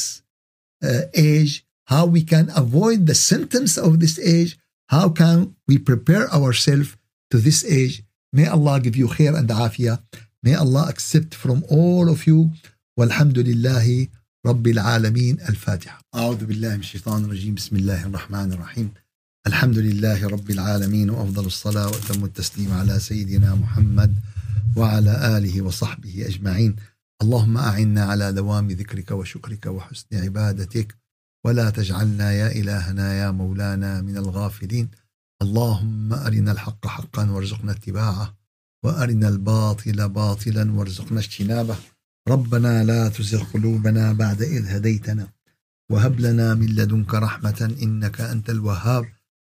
uh, 0.84 1.02
age, 1.14 1.54
how 1.94 2.06
we 2.16 2.22
can 2.34 2.46
avoid 2.64 3.00
the 3.06 3.20
symptoms 3.32 3.78
of 3.78 3.92
this 4.04 4.18
age, 4.36 4.52
how 4.96 5.08
can 5.10 5.56
we 5.68 5.78
prepare 5.78 6.26
ourselves 6.38 6.90
to 7.32 7.38
this 7.38 7.64
age. 7.66 8.04
May 8.32 8.48
Allah 8.48 8.80
give 8.80 8.96
you 8.96 9.08
khair 9.08 9.38
and 9.38 9.50
afiyah. 9.50 10.00
May 10.46 10.54
Allah 10.54 10.86
accept 10.90 11.34
from 11.34 11.64
all 11.72 12.08
of 12.08 12.28
you. 12.28 12.50
والحمد 12.98 13.40
لله 13.40 14.08
رب 14.46 14.68
العالمين 14.68 15.40
الفاتحة 15.50 16.00
أعوذ 16.16 16.46
بالله 16.46 16.74
من 16.74 16.80
الشيطان 16.80 17.26
الرجيم 17.26 17.56
بسم 17.56 17.76
الله 17.76 18.06
الرحمن 18.06 18.54
الرحيم 18.54 18.92
الحمد 19.48 19.78
لله 19.78 20.28
رب 20.28 20.50
العالمين 20.52 21.10
وافضل 21.10 21.46
الصلاه 21.46 21.88
واتم 21.88 22.26
التسليم 22.26 22.74
على 22.74 23.00
سيدنا 23.00 23.56
محمد 23.56 24.16
وعلى 24.76 25.38
اله 25.38 25.62
وصحبه 25.62 26.26
اجمعين 26.28 26.76
اللهم 27.22 27.58
اعنا 27.58 28.04
على 28.06 28.32
دوام 28.34 28.68
ذكرك 28.68 29.12
وشكرك 29.12 29.66
وحسن 29.66 30.08
عبادتك 30.14 30.96
ولا 31.46 31.70
تجعلنا 31.70 32.32
يا 32.32 32.52
إلهنا 32.52 33.14
يا 33.14 33.32
مولانا 33.32 34.02
من 34.02 34.18
الغافلين 34.18 34.90
اللهم 35.42 36.14
أرنا 36.14 36.52
الحق 36.52 36.88
حقا 36.88 37.32
وارزقنا 37.32 37.72
اتباعه 37.72 38.45
وأرنا 38.86 39.28
الباطل 39.30 40.10
باطلا 40.10 40.72
وارزقنا 40.72 41.20
اجتنابه. 41.20 41.78
ربنا 42.28 42.84
لا 42.84 43.10
تزغ 43.10 43.44
قلوبنا 43.44 44.14
بعد 44.14 44.42
إذ 44.42 44.68
هديتنا. 44.68 45.28
وهب 45.92 46.20
لنا 46.20 46.54
من 46.54 46.68
لدنك 46.68 47.14
رحمة 47.14 47.76
إنك 47.84 48.22
أنت 48.22 48.50
الوهاب. 48.50 49.06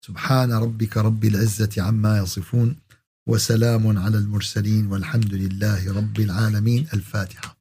سبحان 0.06 0.52
ربك 0.52 0.98
رب 0.98 1.26
العزة 1.26 1.70
عما 1.78 2.18
يصفون. 2.18 2.76
وسلام 3.28 3.98
على 3.98 4.18
المرسلين 4.18 4.86
والحمد 4.88 5.34
لله 5.34 5.94
رب 5.94 6.20
العالمين. 6.20 6.88
الفاتحة. 6.94 7.59